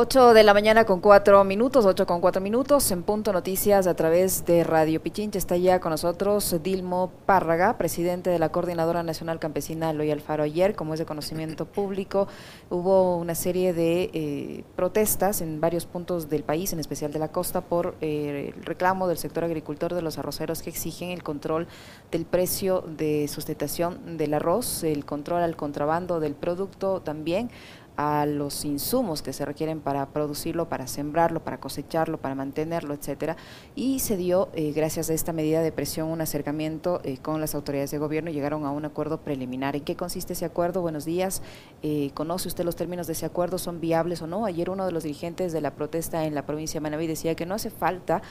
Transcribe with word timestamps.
8 0.00 0.32
de 0.32 0.44
la 0.44 0.54
mañana 0.54 0.84
con 0.84 1.00
4 1.00 1.42
minutos, 1.42 1.84
8 1.84 2.06
con 2.06 2.20
4 2.20 2.40
minutos, 2.40 2.88
en 2.92 3.02
Punto 3.02 3.32
Noticias 3.32 3.88
a 3.88 3.94
través 3.94 4.46
de 4.46 4.62
Radio 4.62 5.02
Pichincha. 5.02 5.40
Está 5.40 5.56
ya 5.56 5.80
con 5.80 5.90
nosotros 5.90 6.54
Dilmo 6.62 7.10
Párraga, 7.26 7.76
presidente 7.78 8.30
de 8.30 8.38
la 8.38 8.50
Coordinadora 8.50 9.02
Nacional 9.02 9.40
Campesina 9.40 9.92
Loy 9.92 10.12
Alfaro. 10.12 10.44
Ayer, 10.44 10.76
como 10.76 10.92
es 10.94 11.00
de 11.00 11.04
conocimiento 11.04 11.64
público, 11.66 12.28
hubo 12.70 13.16
una 13.16 13.34
serie 13.34 13.72
de 13.72 14.10
eh, 14.14 14.64
protestas 14.76 15.40
en 15.40 15.60
varios 15.60 15.84
puntos 15.84 16.28
del 16.28 16.44
país, 16.44 16.72
en 16.72 16.78
especial 16.78 17.12
de 17.12 17.18
la 17.18 17.32
costa, 17.32 17.62
por 17.62 17.96
eh, 18.00 18.52
el 18.56 18.64
reclamo 18.64 19.08
del 19.08 19.18
sector 19.18 19.42
agricultor 19.42 19.94
de 19.94 20.02
los 20.02 20.16
arroceros 20.16 20.62
que 20.62 20.70
exigen 20.70 21.10
el 21.10 21.24
control 21.24 21.66
del 22.12 22.24
precio 22.24 22.84
de 22.86 23.26
sustentación 23.26 24.16
del 24.16 24.34
arroz, 24.34 24.84
el 24.84 25.04
control 25.04 25.42
al 25.42 25.56
contrabando 25.56 26.20
del 26.20 26.36
producto 26.36 27.00
también 27.00 27.50
a 27.98 28.26
los 28.26 28.64
insumos 28.64 29.22
que 29.22 29.32
se 29.32 29.44
requieren 29.44 29.80
para 29.80 30.06
producirlo, 30.10 30.68
para 30.68 30.86
sembrarlo, 30.86 31.42
para 31.42 31.58
cosecharlo, 31.58 32.18
para 32.18 32.36
mantenerlo, 32.36 32.94
etcétera. 32.94 33.36
Y 33.74 33.98
se 33.98 34.16
dio, 34.16 34.50
eh, 34.54 34.72
gracias 34.72 35.10
a 35.10 35.14
esta 35.14 35.32
medida 35.32 35.62
de 35.62 35.72
presión, 35.72 36.08
un 36.08 36.20
acercamiento 36.20 37.00
eh, 37.02 37.18
con 37.18 37.40
las 37.40 37.56
autoridades 37.56 37.90
de 37.90 37.98
gobierno 37.98 38.30
y 38.30 38.34
llegaron 38.34 38.64
a 38.66 38.70
un 38.70 38.84
acuerdo 38.84 39.22
preliminar. 39.22 39.74
¿En 39.74 39.82
qué 39.82 39.96
consiste 39.96 40.34
ese 40.34 40.44
acuerdo? 40.44 40.80
Buenos 40.80 41.04
días. 41.04 41.42
Eh, 41.82 42.12
¿Conoce 42.14 42.46
usted 42.46 42.64
los 42.64 42.76
términos 42.76 43.08
de 43.08 43.14
ese 43.14 43.26
acuerdo? 43.26 43.58
¿Son 43.58 43.80
viables 43.80 44.22
o 44.22 44.28
no? 44.28 44.46
Ayer 44.46 44.70
uno 44.70 44.86
de 44.86 44.92
los 44.92 45.02
dirigentes 45.02 45.52
de 45.52 45.60
la 45.60 45.72
protesta 45.72 46.24
en 46.24 46.36
la 46.36 46.46
provincia 46.46 46.78
de 46.78 46.82
Manaví 46.82 47.08
decía 47.08 47.34
que 47.34 47.46
no 47.46 47.56
hace 47.56 47.70
falta, 47.70 48.22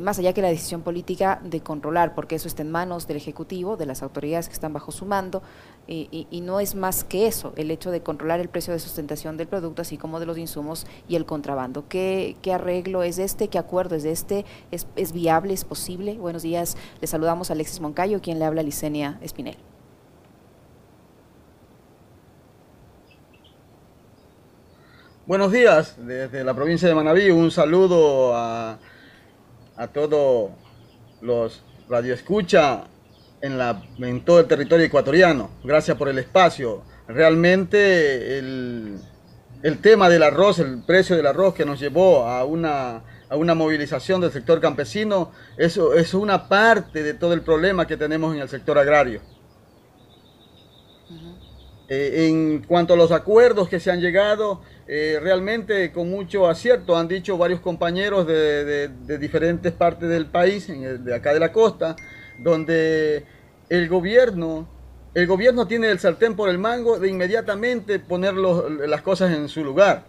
más 0.00 0.18
allá 0.18 0.32
que 0.32 0.40
la 0.40 0.48
decisión 0.48 0.82
política, 0.82 1.40
de 1.44 1.60
controlar, 1.60 2.14
porque 2.14 2.36
eso 2.36 2.48
está 2.48 2.62
en 2.62 2.70
manos 2.70 3.06
del 3.06 3.18
Ejecutivo, 3.18 3.76
de 3.76 3.86
las 3.86 4.02
autoridades 4.02 4.48
que 4.48 4.54
están 4.54 4.72
bajo 4.72 4.92
su 4.92 5.04
mando, 5.04 5.42
y, 5.86 6.40
no 6.42 6.60
es 6.60 6.74
más 6.74 7.04
que 7.04 7.26
eso, 7.26 7.52
el 7.56 7.70
hecho 7.70 7.90
de 7.90 8.02
controlar 8.02 8.40
el 8.40 8.48
precio 8.48 8.72
de 8.72 8.78
sustentación 8.78 9.36
del 9.36 9.48
producto, 9.48 9.82
así 9.82 9.98
como 9.98 10.20
de 10.20 10.26
los 10.26 10.38
insumos 10.38 10.86
y 11.08 11.16
el 11.16 11.26
contrabando. 11.26 11.84
¿Qué, 11.88 12.36
arreglo 12.52 13.02
es 13.02 13.18
este? 13.18 13.48
¿Qué 13.48 13.58
acuerdo 13.58 13.94
es 13.94 14.04
este? 14.04 14.46
¿Es, 14.70 15.12
viable? 15.12 15.52
¿Es 15.52 15.64
posible? 15.64 16.14
Buenos 16.14 16.42
días, 16.42 16.76
le 17.00 17.06
saludamos 17.06 17.50
a 17.50 17.52
Alexis 17.52 17.80
Moncayo, 17.80 18.22
quien 18.22 18.38
le 18.38 18.46
habla 18.46 18.62
a 18.62 18.64
Licenia 18.64 19.18
Espinel. 19.20 19.56
Buenos 25.26 25.52
días, 25.52 25.96
desde 25.98 26.44
la 26.44 26.54
provincia 26.54 26.86
de 26.86 26.94
Manaví, 26.94 27.30
un 27.30 27.50
saludo 27.50 28.34
a, 28.34 28.78
a 29.76 29.88
todos 29.88 30.50
los 31.20 31.62
radioescucha 31.88 32.84
en, 33.40 33.58
la, 33.58 33.82
en 33.98 34.24
todo 34.24 34.40
el 34.40 34.46
territorio 34.46 34.86
ecuatoriano. 34.86 35.50
Gracias 35.62 35.96
por 35.96 36.08
el 36.08 36.18
espacio. 36.18 36.82
Realmente 37.06 38.38
el, 38.38 38.98
el 39.62 39.78
tema 39.78 40.08
del 40.08 40.22
arroz, 40.22 40.58
el 40.58 40.82
precio 40.82 41.16
del 41.16 41.26
arroz 41.26 41.54
que 41.54 41.64
nos 41.64 41.80
llevó 41.80 42.26
a 42.26 42.44
una, 42.44 43.02
a 43.28 43.36
una 43.36 43.54
movilización 43.54 44.20
del 44.20 44.32
sector 44.32 44.60
campesino, 44.60 45.32
eso 45.56 45.94
es 45.94 46.14
una 46.14 46.48
parte 46.48 47.02
de 47.02 47.14
todo 47.14 47.32
el 47.34 47.42
problema 47.42 47.86
que 47.86 47.96
tenemos 47.96 48.34
en 48.34 48.40
el 48.40 48.48
sector 48.48 48.78
agrario. 48.78 49.20
Eh, 51.88 52.28
en 52.28 52.62
cuanto 52.62 52.94
a 52.94 52.96
los 52.96 53.12
acuerdos 53.12 53.68
que 53.68 53.78
se 53.78 53.90
han 53.90 54.00
llegado, 54.00 54.62
eh, 54.88 55.18
realmente 55.20 55.92
con 55.92 56.08
mucho 56.08 56.48
acierto 56.48 56.96
han 56.96 57.08
dicho 57.08 57.36
varios 57.36 57.60
compañeros 57.60 58.26
de, 58.26 58.88
diferentes 59.18 59.72
partes 59.72 60.08
del 60.08 60.26
país, 60.26 60.66
de 60.66 61.14
acá 61.14 61.34
de 61.34 61.40
la 61.40 61.52
costa, 61.52 61.94
donde 62.38 63.26
el 63.68 63.88
gobierno, 63.88 64.66
el 65.14 65.26
gobierno 65.26 65.66
tiene 65.66 65.90
el 65.90 65.98
sartén 65.98 66.34
por 66.36 66.48
el 66.48 66.58
mango 66.58 66.98
de 66.98 67.08
inmediatamente 67.08 67.98
poner 67.98 68.34
las 68.34 69.02
cosas 69.02 69.32
en 69.32 69.48
su 69.48 69.62
lugar. 69.62 70.06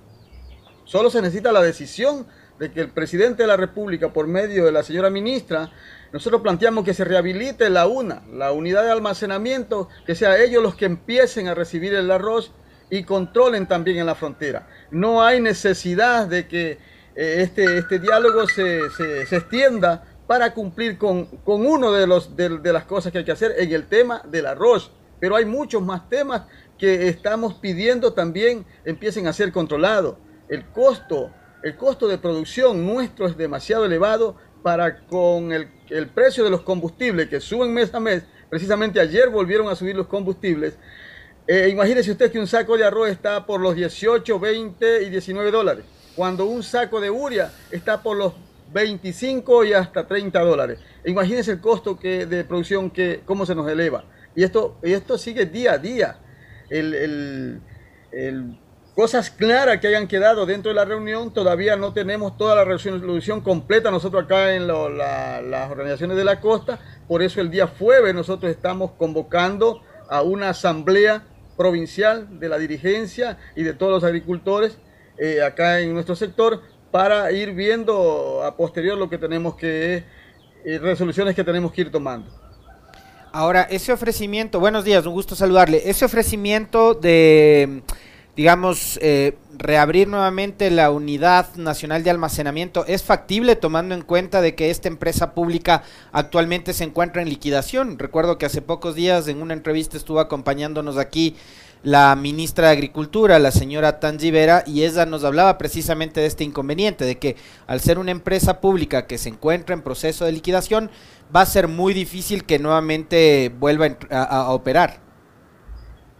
Solo 0.85 1.09
se 1.09 1.21
necesita 1.21 1.51
la 1.51 1.61
decisión 1.61 2.25
de 2.57 2.71
que 2.71 2.79
el 2.79 2.89
presidente 2.89 3.43
de 3.43 3.47
la 3.47 3.57
República, 3.57 4.13
por 4.13 4.27
medio 4.27 4.63
de 4.65 4.71
la 4.71 4.83
señora 4.83 5.09
ministra, 5.09 5.71
nosotros 6.15 6.41
planteamos 6.41 6.85
que 6.85 6.93
se 6.93 7.03
rehabilite 7.03 7.69
la 7.69 7.87
UNA, 7.87 8.23
la 8.31 8.53
unidad 8.53 8.83
de 8.85 8.89
almacenamiento, 8.89 9.89
que 10.05 10.15
sea 10.15 10.41
ellos 10.41 10.63
los 10.63 10.73
que 10.73 10.85
empiecen 10.85 11.49
a 11.49 11.53
recibir 11.53 11.93
el 11.93 12.09
arroz 12.09 12.53
y 12.89 13.03
controlen 13.03 13.67
también 13.67 13.97
en 13.97 14.05
la 14.05 14.15
frontera. 14.15 14.65
No 14.91 15.21
hay 15.21 15.41
necesidad 15.41 16.25
de 16.25 16.47
que 16.47 16.79
eh, 17.17 17.41
este, 17.41 17.79
este 17.79 17.99
diálogo 17.99 18.47
se, 18.47 18.89
se, 18.91 19.25
se 19.25 19.35
extienda 19.35 20.05
para 20.25 20.53
cumplir 20.53 20.97
con, 20.97 21.25
con 21.25 21.65
uno 21.65 21.91
de, 21.91 22.07
los, 22.07 22.33
de, 22.37 22.71
las 22.71 22.85
cosas 22.85 23.11
que 23.11 23.17
hay 23.17 23.25
que 23.25 23.33
hacer 23.33 23.53
en 23.57 23.73
el 23.73 23.85
tema 23.87 24.21
del 24.23 24.45
arroz. 24.45 24.93
Pero 25.19 25.35
hay 25.35 25.43
muchos 25.43 25.83
más 25.83 26.07
temas 26.07 26.43
que 26.77 27.09
estamos 27.09 27.55
pidiendo 27.55 28.13
también 28.13 28.65
empiecen 28.85 29.27
a 29.27 29.33
ser 29.33 29.51
controlados. 29.51 30.15
El 30.47 30.63
costo, 30.67 31.33
el 31.61 31.75
costo 31.75 32.07
de 32.07 32.17
producción 32.17 32.85
nuestro 32.85 33.27
es 33.27 33.35
demasiado 33.35 33.83
elevado 33.83 34.37
para 34.65 34.97
con 35.05 35.51
el, 35.51 35.67
el 35.91 36.07
precio 36.07 36.43
de 36.43 36.49
los 36.49 36.63
combustibles 36.63 37.29
que 37.29 37.39
suben 37.39 37.71
mes 37.71 37.93
a 37.93 37.99
mes. 37.99 38.23
Precisamente 38.49 38.99
ayer 38.99 39.29
volvieron 39.29 39.69
a 39.69 39.75
subir 39.75 39.95
los 39.95 40.07
combustibles. 40.07 40.75
Eh, 41.45 41.69
imagínese 41.71 42.09
usted 42.09 42.31
que 42.31 42.39
un 42.39 42.47
saco 42.47 42.75
de 42.75 42.83
arroz 42.83 43.09
está 43.09 43.45
por 43.45 43.61
los 43.61 43.75
18, 43.75 44.39
20 44.39 45.03
y 45.03 45.11
19 45.11 45.51
dólares, 45.51 45.85
cuando 46.15 46.47
un 46.47 46.63
saco 46.63 46.99
de 46.99 47.11
uria 47.11 47.51
está 47.69 48.01
por 48.01 48.17
los 48.17 48.33
25 48.73 49.65
y 49.65 49.73
hasta 49.73 50.07
30 50.07 50.39
dólares. 50.39 50.79
Imagínense 51.05 51.51
el 51.51 51.61
costo 51.61 51.99
que, 51.99 52.25
de 52.25 52.43
producción, 52.43 52.89
que, 52.89 53.21
cómo 53.23 53.45
se 53.45 53.53
nos 53.53 53.69
eleva. 53.69 54.05
Y 54.35 54.43
esto, 54.43 54.79
y 54.81 54.93
esto 54.93 55.19
sigue 55.19 55.45
día 55.45 55.73
a 55.73 55.77
día. 55.77 56.17
El, 56.71 57.61
cosas 58.95 59.29
claras 59.29 59.79
que 59.79 59.87
hayan 59.87 60.07
quedado 60.07 60.45
dentro 60.45 60.69
de 60.69 60.75
la 60.75 60.85
reunión, 60.85 61.33
todavía 61.33 61.75
no 61.75 61.93
tenemos 61.93 62.37
toda 62.37 62.55
la 62.55 62.63
resolución 62.63 63.41
completa 63.41 63.91
nosotros 63.91 64.23
acá 64.23 64.55
en 64.55 64.67
las 64.67 65.69
organizaciones 65.69 66.15
de 66.15 66.23
la 66.23 66.39
costa. 66.39 66.79
Por 67.07 67.21
eso 67.21 67.41
el 67.41 67.51
día 67.51 67.67
jueves 67.67 68.15
nosotros 68.15 68.49
estamos 68.49 68.91
convocando 68.97 69.81
a 70.09 70.21
una 70.21 70.49
asamblea 70.49 71.23
provincial 71.57 72.39
de 72.39 72.49
la 72.49 72.57
dirigencia 72.57 73.37
y 73.55 73.63
de 73.63 73.73
todos 73.73 73.91
los 73.91 74.03
agricultores 74.03 74.77
eh, 75.17 75.41
acá 75.41 75.81
en 75.81 75.93
nuestro 75.93 76.15
sector 76.15 76.61
para 76.91 77.31
ir 77.31 77.53
viendo 77.53 78.43
a 78.43 78.55
posterior 78.55 78.97
lo 78.97 79.09
que 79.09 79.17
tenemos 79.17 79.55
que, 79.55 80.03
eh, 80.63 80.79
resoluciones 80.79 81.35
que 81.35 81.43
tenemos 81.43 81.73
que 81.73 81.81
ir 81.81 81.91
tomando. 81.91 82.29
Ahora, 83.33 83.63
ese 83.63 83.91
ofrecimiento, 83.91 84.61
buenos 84.61 84.85
días, 84.85 85.05
un 85.05 85.13
gusto 85.13 85.35
saludarle, 85.35 85.89
ese 85.89 86.05
ofrecimiento 86.05 86.93
de, 86.93 87.81
digamos, 88.35 88.99
eh, 89.01 89.37
reabrir 89.57 90.07
nuevamente 90.07 90.69
la 90.69 90.91
unidad 90.91 91.55
nacional 91.55 92.03
de 92.03 92.09
almacenamiento, 92.09 92.85
¿es 92.85 93.03
factible 93.03 93.55
tomando 93.55 93.95
en 93.95 94.01
cuenta 94.01 94.41
de 94.41 94.55
que 94.55 94.69
esta 94.69 94.89
empresa 94.89 95.33
pública 95.33 95.83
actualmente 96.11 96.73
se 96.73 96.83
encuentra 96.83 97.21
en 97.21 97.29
liquidación? 97.29 97.97
Recuerdo 97.97 98.37
que 98.37 98.45
hace 98.45 98.61
pocos 98.61 98.95
días 98.95 99.27
en 99.27 99.41
una 99.41 99.53
entrevista 99.53 99.95
estuvo 99.95 100.19
acompañándonos 100.19 100.97
aquí 100.97 101.35
la 101.85 102.15
ministra 102.15 102.67
de 102.67 102.73
Agricultura, 102.73 103.37
la 103.37 103.51
señora 103.51 103.99
Vera, 104.01 104.63
y 104.65 104.83
ella 104.83 105.05
nos 105.05 105.23
hablaba 105.23 105.57
precisamente 105.59 106.19
de 106.19 106.25
este 106.25 106.43
inconveniente, 106.43 107.05
de 107.05 107.19
que 107.19 107.35
al 107.67 107.79
ser 107.79 107.99
una 107.99 108.09
empresa 108.09 108.59
pública 108.59 109.05
que 109.05 109.19
se 109.19 109.29
encuentra 109.29 109.75
en 109.75 109.83
proceso 109.83 110.25
de 110.25 110.31
liquidación, 110.31 110.89
va 111.33 111.41
a 111.41 111.45
ser 111.45 111.67
muy 111.67 111.93
difícil 111.93 112.43
que 112.43 112.57
nuevamente 112.57 113.53
vuelva 113.59 113.95
a, 114.09 114.51
operar. 114.51 115.04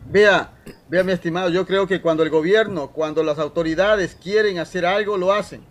Vea, 0.07 0.51
vea 0.87 1.03
mi 1.03 1.11
estimado, 1.11 1.49
yo 1.49 1.65
creo 1.65 1.87
que 1.87 1.99
cuando 1.99 2.21
el 2.21 2.29
gobierno, 2.29 2.91
cuando 2.91 3.23
las 3.23 3.39
autoridades 3.39 4.15
quieren 4.21 4.59
hacer 4.59 4.85
algo, 4.85 5.17
lo 5.17 5.33
hacen. 5.33 5.63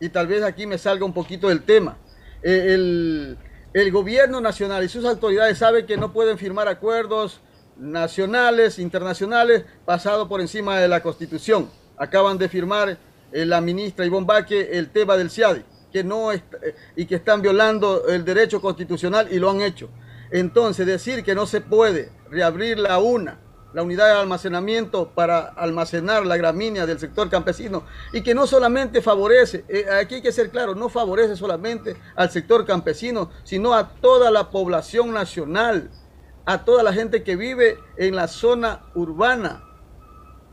Y 0.00 0.10
tal 0.10 0.26
vez 0.26 0.42
aquí 0.42 0.66
me 0.66 0.76
salga 0.76 1.06
un 1.06 1.14
poquito 1.14 1.48
del 1.48 1.62
tema. 1.62 1.96
Eh, 2.42 2.74
el, 3.72 3.90
gobierno 3.90 4.40
nacional 4.40 4.84
y 4.84 4.88
sus 4.88 5.06
autoridades 5.06 5.56
saben 5.58 5.86
que 5.86 5.96
no 5.96 6.12
pueden 6.12 6.36
firmar 6.36 6.68
acuerdos 6.68 7.40
nacionales, 7.78 8.78
internacionales, 8.78 9.64
pasado 9.86 10.28
por 10.28 10.42
encima 10.42 10.78
de 10.78 10.88
la 10.88 11.02
Constitución. 11.02 11.70
Acaban 11.96 12.36
de 12.36 12.50
firmar 12.50 12.98
eh, 13.32 13.46
la 13.46 13.62
ministra 13.62 14.04
Ivonne 14.04 14.26
Baque 14.26 14.70
el 14.72 14.90
tema 14.90 15.16
del 15.16 15.30
CIADI, 15.30 15.64
que 15.90 16.04
no 16.04 16.32
eh, 16.32 16.42
y 16.96 17.06
que 17.06 17.14
están 17.14 17.40
violando 17.40 18.08
el 18.08 18.26
derecho 18.26 18.60
constitucional 18.60 19.28
y 19.30 19.38
lo 19.38 19.50
han 19.50 19.62
hecho. 19.62 19.88
Entonces, 20.30 20.86
decir 20.86 21.24
que 21.24 21.34
no 21.34 21.46
se 21.46 21.62
puede 21.62 22.10
reabrir 22.30 22.78
la 22.78 22.98
UNA, 22.98 23.38
la 23.74 23.82
unidad 23.82 24.06
de 24.06 24.20
almacenamiento 24.20 25.10
para 25.10 25.40
almacenar 25.40 26.24
la 26.24 26.36
gramínea 26.36 26.86
del 26.86 26.98
sector 26.98 27.28
campesino 27.28 27.84
y 28.12 28.22
que 28.22 28.34
no 28.34 28.46
solamente 28.46 29.02
favorece, 29.02 29.64
eh, 29.68 29.86
aquí 30.00 30.16
hay 30.16 30.22
que 30.22 30.32
ser 30.32 30.50
claro, 30.50 30.74
no 30.74 30.88
favorece 30.88 31.36
solamente 31.36 31.96
al 32.16 32.30
sector 32.30 32.64
campesino, 32.64 33.30
sino 33.42 33.74
a 33.74 33.88
toda 34.00 34.30
la 34.30 34.50
población 34.50 35.12
nacional 35.12 35.90
a 36.46 36.64
toda 36.64 36.82
la 36.82 36.92
gente 36.92 37.22
que 37.22 37.36
vive 37.36 37.78
en 37.96 38.16
la 38.16 38.28
zona 38.28 38.82
urbana. 38.94 39.62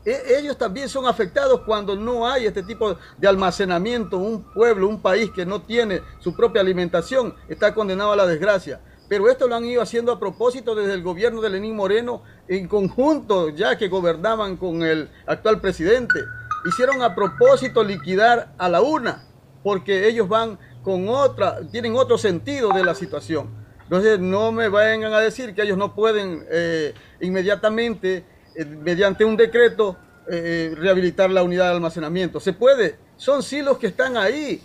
E, 0.04 0.38
ellos 0.38 0.58
también 0.58 0.88
son 0.88 1.06
afectados 1.06 1.60
cuando 1.60 1.94
no 1.94 2.26
hay 2.26 2.46
este 2.46 2.62
tipo 2.62 2.96
de 3.18 3.28
almacenamiento. 3.28 4.18
Un 4.18 4.42
pueblo, 4.52 4.88
un 4.88 5.00
país 5.00 5.30
que 5.30 5.46
no 5.46 5.62
tiene 5.62 6.02
su 6.18 6.34
propia 6.34 6.60
alimentación 6.60 7.34
está 7.48 7.74
condenado 7.74 8.12
a 8.12 8.16
la 8.16 8.26
desgracia. 8.26 8.80
Pero 9.12 9.28
esto 9.28 9.46
lo 9.46 9.56
han 9.56 9.66
ido 9.66 9.82
haciendo 9.82 10.10
a 10.10 10.18
propósito 10.18 10.74
desde 10.74 10.94
el 10.94 11.02
gobierno 11.02 11.42
de 11.42 11.50
Lenín 11.50 11.76
Moreno 11.76 12.22
en 12.48 12.66
conjunto, 12.66 13.50
ya 13.50 13.76
que 13.76 13.88
gobernaban 13.88 14.56
con 14.56 14.82
el 14.82 15.10
actual 15.26 15.60
presidente. 15.60 16.18
hicieron 16.66 17.02
a 17.02 17.14
propósito 17.14 17.84
liquidar 17.84 18.54
a 18.56 18.70
la 18.70 18.80
una, 18.80 19.28
porque 19.62 20.08
ellos 20.08 20.30
van 20.30 20.58
con 20.82 21.10
otra, 21.10 21.58
tienen 21.70 21.94
otro 21.94 22.16
sentido 22.16 22.70
de 22.70 22.84
la 22.84 22.94
situación. 22.94 23.50
Entonces 23.82 24.18
no 24.18 24.50
me 24.50 24.68
vayan 24.68 25.04
a 25.12 25.20
decir 25.20 25.54
que 25.54 25.60
ellos 25.60 25.76
no 25.76 25.94
pueden 25.94 26.46
eh, 26.50 26.94
inmediatamente, 27.20 28.24
eh, 28.56 28.64
mediante 28.64 29.26
un 29.26 29.36
decreto, 29.36 29.94
eh, 30.26 30.72
rehabilitar 30.74 31.30
la 31.30 31.42
unidad 31.42 31.66
de 31.66 31.72
almacenamiento. 31.72 32.40
Se 32.40 32.54
puede, 32.54 32.96
son 33.18 33.42
silos 33.42 33.76
que 33.76 33.88
están 33.88 34.16
ahí, 34.16 34.62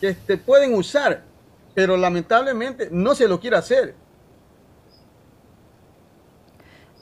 que 0.00 0.14
pueden 0.36 0.74
usar, 0.74 1.24
pero 1.74 1.96
lamentablemente 1.96 2.88
no 2.90 3.14
se 3.14 3.28
lo 3.28 3.40
quiere 3.40 3.56
hacer. 3.56 3.94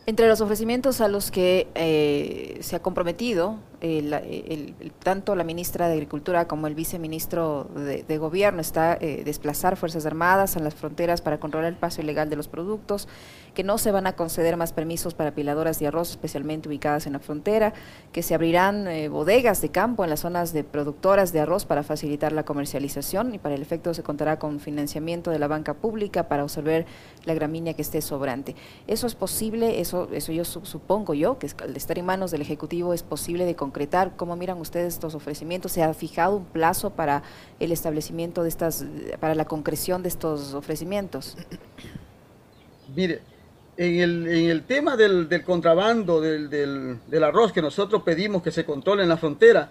Entre 0.06 0.26
los 0.26 0.40
ofrecimientos 0.40 1.00
a 1.00 1.08
los 1.08 1.30
que 1.30 1.68
eh, 1.74 2.58
se 2.62 2.76
ha 2.76 2.80
comprometido 2.80 3.58
el, 3.80 4.75
tanto 4.98 5.36
la 5.36 5.44
ministra 5.44 5.86
de 5.86 5.94
Agricultura 5.94 6.48
como 6.48 6.66
el 6.66 6.75
viceministro 6.75 7.64
de, 7.75 8.19
Gobierno 8.19 8.60
está 8.60 8.98
eh, 9.00 9.22
desplazar 9.25 9.76
Fuerzas 9.76 10.04
Armadas 10.04 10.56
en 10.56 10.64
las 10.64 10.75
fronteras 10.75 11.20
para 11.20 11.38
controlar 11.38 11.69
el 11.69 11.76
paso 11.76 12.02
ilegal 12.02 12.28
de 12.28 12.36
los 12.36 12.48
productos, 12.48 13.06
que 13.54 13.62
no 13.62 13.78
se 13.78 13.92
van 13.92 14.06
a 14.06 14.14
conceder 14.14 14.56
más 14.56 14.72
permisos 14.72 15.14
para 15.14 15.34
piladoras 15.34 15.78
de 15.78 15.86
arroz, 15.86 16.10
especialmente 16.10 16.69
ubicadas 16.69 17.06
en 17.06 17.12
la 17.12 17.19
frontera, 17.20 17.72
que 18.12 18.22
se 18.22 18.34
abrirán 18.34 18.88
eh, 18.88 19.08
bodegas 19.08 19.60
de 19.60 19.70
campo 19.70 20.04
en 20.04 20.10
las 20.10 20.20
zonas 20.20 20.52
de 20.52 20.64
productoras 20.64 21.32
de 21.32 21.40
arroz 21.40 21.64
para 21.64 21.82
facilitar 21.82 22.32
la 22.32 22.44
comercialización 22.44 23.34
y 23.34 23.38
para 23.38 23.54
el 23.54 23.62
efecto 23.62 23.94
se 23.94 24.02
contará 24.02 24.38
con 24.38 24.60
financiamiento 24.60 25.30
de 25.30 25.38
la 25.38 25.48
banca 25.48 25.75
pública 25.75 26.28
para 26.28 26.42
absorber 26.42 26.86
la 27.25 27.34
gramínea 27.34 27.75
que 27.75 27.82
esté 27.82 28.00
sobrante. 28.00 28.56
¿Eso 28.86 29.06
es 29.06 29.14
posible? 29.14 29.80
Eso, 29.80 30.08
eso 30.12 30.32
yo 30.32 30.44
supongo 30.44 31.14
yo, 31.14 31.38
que 31.38 31.48
al 31.62 31.76
estar 31.76 31.98
en 31.98 32.06
manos 32.06 32.30
del 32.30 32.42
Ejecutivo 32.42 32.94
es 32.94 33.02
posible 33.02 33.44
de 33.44 33.54
concretar. 33.68 34.16
¿Cómo 34.16 34.34
miran 34.34 34.58
ustedes 34.58 34.94
estos 34.94 35.14
ofrecimientos? 35.14 35.72
¿Se 35.72 35.82
ha 35.82 35.92
fijado 35.92 36.36
un 36.36 36.46
plazo 36.46 36.90
para 36.90 37.22
el 37.60 37.70
establecimiento 37.70 38.42
de 38.42 38.48
estas, 38.48 38.86
para 39.20 39.34
la 39.34 39.44
concreción 39.44 40.02
de 40.02 40.08
estos 40.08 40.54
ofrecimientos? 40.54 41.36
Mire, 42.96 43.20
en 43.76 44.50
el, 44.50 44.62
tema 44.62 44.96
del, 44.96 45.28
contrabando 45.44 46.22
del, 46.22 46.98
arroz 47.22 47.52
que 47.52 47.60
nosotros 47.60 48.02
pedimos 48.02 48.42
que 48.42 48.50
se 48.50 48.64
controle 48.64 49.02
en 49.02 49.10
la 49.10 49.18
frontera, 49.18 49.70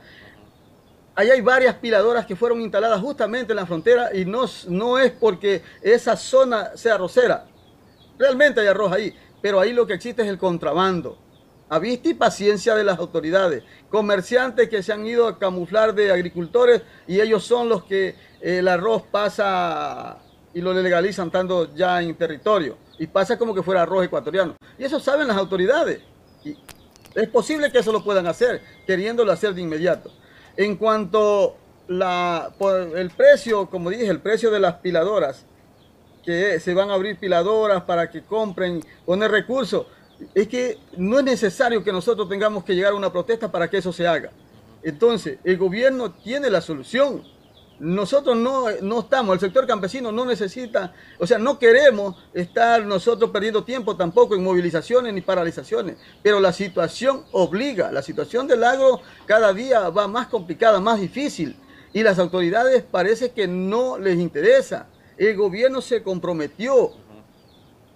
ahí 1.16 1.32
hay 1.32 1.42
varias 1.42 1.74
piladoras 1.76 2.28
que 2.28 2.36
fueron 2.36 2.62
instaladas 2.62 3.02
justamente 3.02 3.54
en 3.54 3.58
la 3.58 3.66
frontera 3.66 4.16
y 4.16 4.26
no, 4.26 4.46
no 4.70 5.00
es 5.00 5.12
porque 5.12 5.64
esa 5.82 6.16
zona 6.16 6.78
sea 6.78 6.96
arrocera. 6.96 7.48
Realmente 8.20 8.62
hay 8.62 8.68
arroz 8.68 8.92
ahí, 8.92 9.14
pero 9.42 9.60
ahí 9.60 9.74
lo 9.74 9.88
que 9.88 9.96
existe 9.96 10.22
es 10.22 10.28
el 10.28 10.38
contrabando. 10.38 11.18
A 11.70 11.80
vista 11.80 12.10
y 12.10 12.14
paciencia 12.14 12.76
de 12.76 12.84
las 12.84 12.98
autoridades. 12.98 13.64
Comerciantes 13.90 14.70
que 14.70 14.82
se 14.82 14.94
han 14.94 15.06
ido 15.06 15.28
a 15.28 15.38
camuflar 15.38 15.94
de 15.94 16.12
agricultores 16.12 16.82
y 17.08 17.20
ellos 17.20 17.44
son 17.44 17.68
los 17.68 17.84
que 17.84 18.16
el 18.42 18.68
arroz 18.68 19.04
pasa 19.12 20.20
y 20.54 20.62
lo 20.62 20.74
legalizan 20.74 21.28
estando 21.28 21.74
ya 21.76 22.02
en 22.02 22.16
territorio 22.16 22.78
y 22.98 23.08
pasa 23.08 23.38
como 23.38 23.54
que 23.54 23.64
fuera 23.64 23.84
arroz 23.84 24.06
ecuatoriano. 24.06 24.56
Y 24.78 24.84
eso 24.84 25.00
saben 25.00 25.28
las 25.28 25.38
autoridades. 25.38 26.02
Y 26.44 26.56
es 27.16 27.28
posible 27.30 27.72
que 27.72 27.80
eso 27.80 27.92
lo 27.92 28.04
puedan 28.04 28.28
hacer, 28.28 28.62
queriéndolo 28.86 29.32
hacer 29.32 29.54
de 29.54 29.62
inmediato. 29.62 30.12
En 30.56 30.76
cuanto 30.76 31.56
la, 31.88 32.52
el 32.96 33.10
precio, 33.12 33.70
como 33.70 33.90
dije, 33.90 34.08
el 34.08 34.20
precio 34.20 34.52
de 34.52 34.60
las 34.60 34.76
piladoras, 34.76 35.46
que 36.24 36.60
se 36.60 36.74
van 36.74 36.92
a 36.92 36.96
abrir 36.96 37.18
piladoras 37.18 37.84
para 37.84 38.10
que 38.10 38.22
compren, 38.22 38.84
poner 39.06 39.32
recursos, 39.32 39.86
es 40.34 40.48
que 40.48 40.78
no 40.98 41.20
es 41.20 41.26
necesario 41.26 41.84
que 41.84 41.92
nosotros 41.92 42.28
tengamos 42.30 42.64
que 42.64 42.76
llegar 42.76 42.94
a 42.94 42.96
una 42.96 43.12
protesta 43.12 43.52
para 43.52 43.70
que 43.70 43.78
eso 43.78 43.94
se 43.94 44.08
haga. 44.08 44.32
Entonces, 44.84 45.40
el 45.44 45.58
gobierno 45.58 46.12
tiene 46.12 46.50
la 46.50 46.62
solución 46.62 47.24
nosotros 47.80 48.36
no, 48.36 48.70
estamos, 49.00 49.36
el 49.36 49.40
sector 49.40 49.68
campesino 49.68 50.12
no 50.12 50.26
necesita, 50.26 50.94
o 51.20 51.28
sea, 51.28 51.38
no 51.38 51.60
queremos 51.60 52.16
estar 52.34 52.84
nosotros 52.84 53.30
perdiendo 53.30 53.64
tiempo 53.64 53.96
tampoco 53.96 54.36
en 54.36 54.44
movilizaciones 54.44 55.14
ni 55.14 55.22
paralizaciones, 55.22 55.98
pero 56.24 56.40
la 56.40 56.54
situación 56.54 57.24
obliga, 57.32 57.92
la 57.92 58.02
situación 58.02 58.48
del 58.48 58.64
agro 58.64 59.02
cada 59.26 59.54
día 59.54 59.90
va 59.90 60.08
más 60.08 60.28
complicada, 60.28 60.80
más 60.80 61.00
difícil, 61.00 61.56
y 61.94 62.02
las 62.02 62.18
autoridades 62.20 62.84
parece 62.84 63.32
que 63.32 63.48
no 63.48 63.98
les 63.98 64.18
interesa. 64.18 64.88
El 65.18 65.36
gobierno 65.36 65.82
se 65.82 66.04
comprometió 66.04 66.92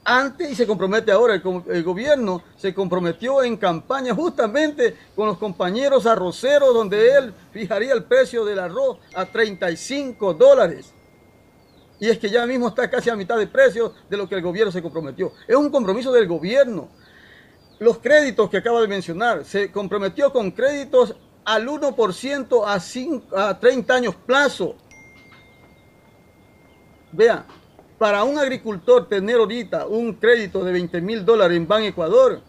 antes 0.03 0.51
y 0.51 0.56
se 0.56 0.68
compromete 0.68 1.12
ahora. 1.12 1.36
El, 1.36 1.83
gobierno 1.83 2.44
se 2.57 2.74
comprometió 2.74 3.44
en 3.44 3.57
campaña 3.57 4.13
justamente 4.13 4.95
con 5.15 5.27
los 5.27 5.38
compañeros 5.38 6.06
arroceros 6.06 6.74
donde 6.74 7.15
él 7.15 7.33
fijaría 7.51 7.94
el 7.94 8.03
precio 8.03 8.45
del 8.45 8.59
arroz 8.59 8.98
a 9.15 9.25
35 9.25 10.33
dólares. 10.33 10.94
Y 12.00 12.09
es 12.09 12.18
que 12.18 12.30
ya 12.30 12.48
mismo 12.48 12.69
está 12.69 12.89
casi 12.89 13.09
a 13.12 13.15
mitad 13.15 13.38
de 13.38 13.48
precio 13.48 13.94
de 14.09 14.18
lo 14.18 14.27
que 14.27 14.36
el 14.36 14.42
gobierno 14.42 14.71
se 14.71 14.81
comprometió. 14.81 15.33
Es 15.48 15.56
un 15.56 15.69
compromiso 15.69 16.12
del 16.12 16.27
gobierno. 16.27 16.89
Los 17.77 18.00
créditos 18.00 18.50
que 18.50 18.57
acaba 18.57 18.81
de 18.81 18.88
mencionar, 18.88 19.45
se 19.45 19.71
comprometió 19.71 20.31
con 20.31 20.51
créditos 20.51 21.15
al 21.45 21.68
1% 21.68 22.63
a, 23.36 23.50
a 23.50 23.59
30 23.59 23.94
años 23.94 24.15
plazo. 24.15 24.75
Vean, 27.12 27.45
para 28.01 28.24
un 28.24 28.39
agricultor 28.39 29.07
tener 29.07 29.36
ahorita 29.36 29.86
un 29.86 30.13
crédito 30.13 30.63
de 30.63 30.71
20 30.71 31.01
mil 31.01 31.24
dólares 31.24 31.56
en 31.56 31.68
Ban 31.68 31.83
Ecuador, 31.83 32.42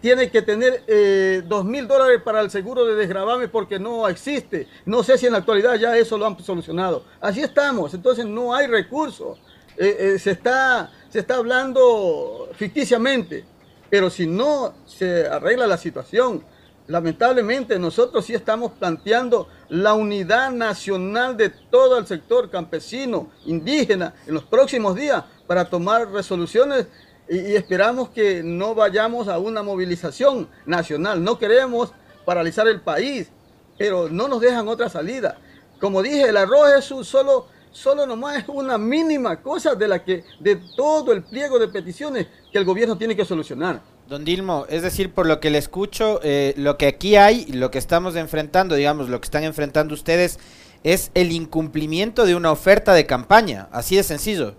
tiene 0.00 0.30
que 0.30 0.40
tener 0.40 0.84
eh, 0.86 1.42
2 1.46 1.64
mil 1.66 1.86
dólares 1.86 2.22
para 2.24 2.40
el 2.40 2.50
seguro 2.50 2.86
de 2.86 2.94
desgravame 2.94 3.46
porque 3.46 3.78
no 3.78 4.08
existe. 4.08 4.66
No 4.86 5.02
sé 5.02 5.18
si 5.18 5.26
en 5.26 5.32
la 5.32 5.40
actualidad 5.40 5.74
ya 5.74 5.98
eso 5.98 6.16
lo 6.16 6.26
han 6.26 6.42
solucionado. 6.42 7.04
Así 7.20 7.42
estamos, 7.42 7.92
entonces 7.92 8.24
no 8.24 8.54
hay 8.54 8.68
recursos. 8.68 9.36
Eh, 9.76 10.14
eh, 10.14 10.18
se, 10.18 10.30
está, 10.30 10.90
se 11.10 11.18
está 11.18 11.34
hablando 11.36 12.48
ficticiamente, 12.54 13.44
pero 13.90 14.08
si 14.08 14.26
no 14.26 14.72
se 14.86 15.26
arregla 15.26 15.66
la 15.66 15.76
situación, 15.76 16.42
lamentablemente 16.88 17.78
nosotros 17.78 18.24
sí 18.24 18.34
estamos 18.34 18.72
planteando 18.72 19.46
la 19.68 19.94
unidad 19.94 20.50
nacional 20.50 21.36
de 21.36 21.50
todo 21.50 21.98
el 21.98 22.06
sector 22.06 22.50
campesino, 22.50 23.30
indígena, 23.44 24.14
en 24.26 24.34
los 24.34 24.42
próximos 24.42 24.96
días 24.96 25.22
para 25.46 25.66
tomar 25.66 26.10
resoluciones 26.10 26.86
y, 27.28 27.54
esperamos 27.54 28.08
que 28.08 28.42
no 28.42 28.74
vayamos 28.74 29.28
a 29.28 29.38
una 29.38 29.62
movilización 29.62 30.48
nacional. 30.64 31.22
No 31.22 31.38
queremos 31.38 31.92
paralizar 32.24 32.66
el 32.66 32.80
país, 32.80 33.30
pero 33.76 34.08
no 34.08 34.26
nos 34.26 34.40
dejan 34.40 34.66
otra 34.66 34.88
salida. 34.88 35.38
Como 35.78 36.02
dije, 36.02 36.22
el 36.22 36.38
arroz 36.38 36.70
es 36.78 36.84
solo, 37.06 37.48
solo 37.70 38.06
nomás 38.06 38.38
es 38.38 38.48
una 38.48 38.78
mínima 38.78 39.42
cosa 39.42 39.74
de 39.74 39.88
la 39.88 40.02
que, 40.02 40.24
de 40.40 40.56
todo 40.74 41.12
el 41.12 41.22
pliego 41.22 41.58
de 41.58 41.68
peticiones 41.68 42.26
que 42.50 42.58
el 42.58 42.64
gobierno 42.64 42.96
tiene 42.96 43.14
que 43.14 43.26
solucionar. 43.26 43.82
Don 44.08 44.24
Dilmo, 44.24 44.64
es 44.70 44.80
decir, 44.80 45.12
por 45.12 45.26
lo 45.26 45.38
que 45.38 45.50
le 45.50 45.58
escucho, 45.58 46.18
eh, 46.22 46.54
lo 46.56 46.78
que 46.78 46.86
aquí 46.86 47.16
hay, 47.16 47.44
lo 47.52 47.70
que 47.70 47.76
estamos 47.76 48.16
enfrentando, 48.16 48.74
digamos, 48.74 49.10
lo 49.10 49.20
que 49.20 49.26
están 49.26 49.44
enfrentando 49.44 49.92
ustedes, 49.92 50.38
es 50.82 51.10
el 51.12 51.30
incumplimiento 51.30 52.24
de 52.24 52.34
una 52.34 52.50
oferta 52.50 52.94
de 52.94 53.04
campaña, 53.04 53.68
así 53.70 53.96
de 53.96 54.02
sencillo. 54.02 54.54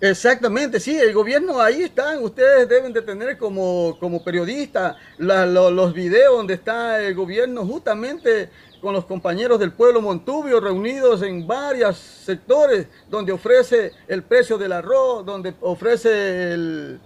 Exactamente, 0.00 0.80
sí, 0.80 0.98
el 0.98 1.12
gobierno 1.12 1.60
ahí 1.60 1.84
está, 1.84 2.18
ustedes 2.18 2.68
deben 2.68 2.92
de 2.92 3.02
tener 3.02 3.38
como, 3.38 3.96
como 4.00 4.24
periodistas 4.24 4.96
los 5.16 5.94
videos 5.94 6.38
donde 6.38 6.54
está 6.54 7.00
el 7.00 7.14
gobierno 7.14 7.64
justamente 7.64 8.50
con 8.80 8.94
los 8.94 9.04
compañeros 9.04 9.60
del 9.60 9.70
pueblo 9.70 10.02
Montubio 10.02 10.58
reunidos 10.58 11.22
en 11.22 11.46
varios 11.46 11.98
sectores 11.98 12.88
donde 13.08 13.30
ofrece 13.30 13.92
el 14.08 14.24
precio 14.24 14.58
del 14.58 14.72
arroz, 14.72 15.24
donde 15.24 15.54
ofrece 15.60 16.98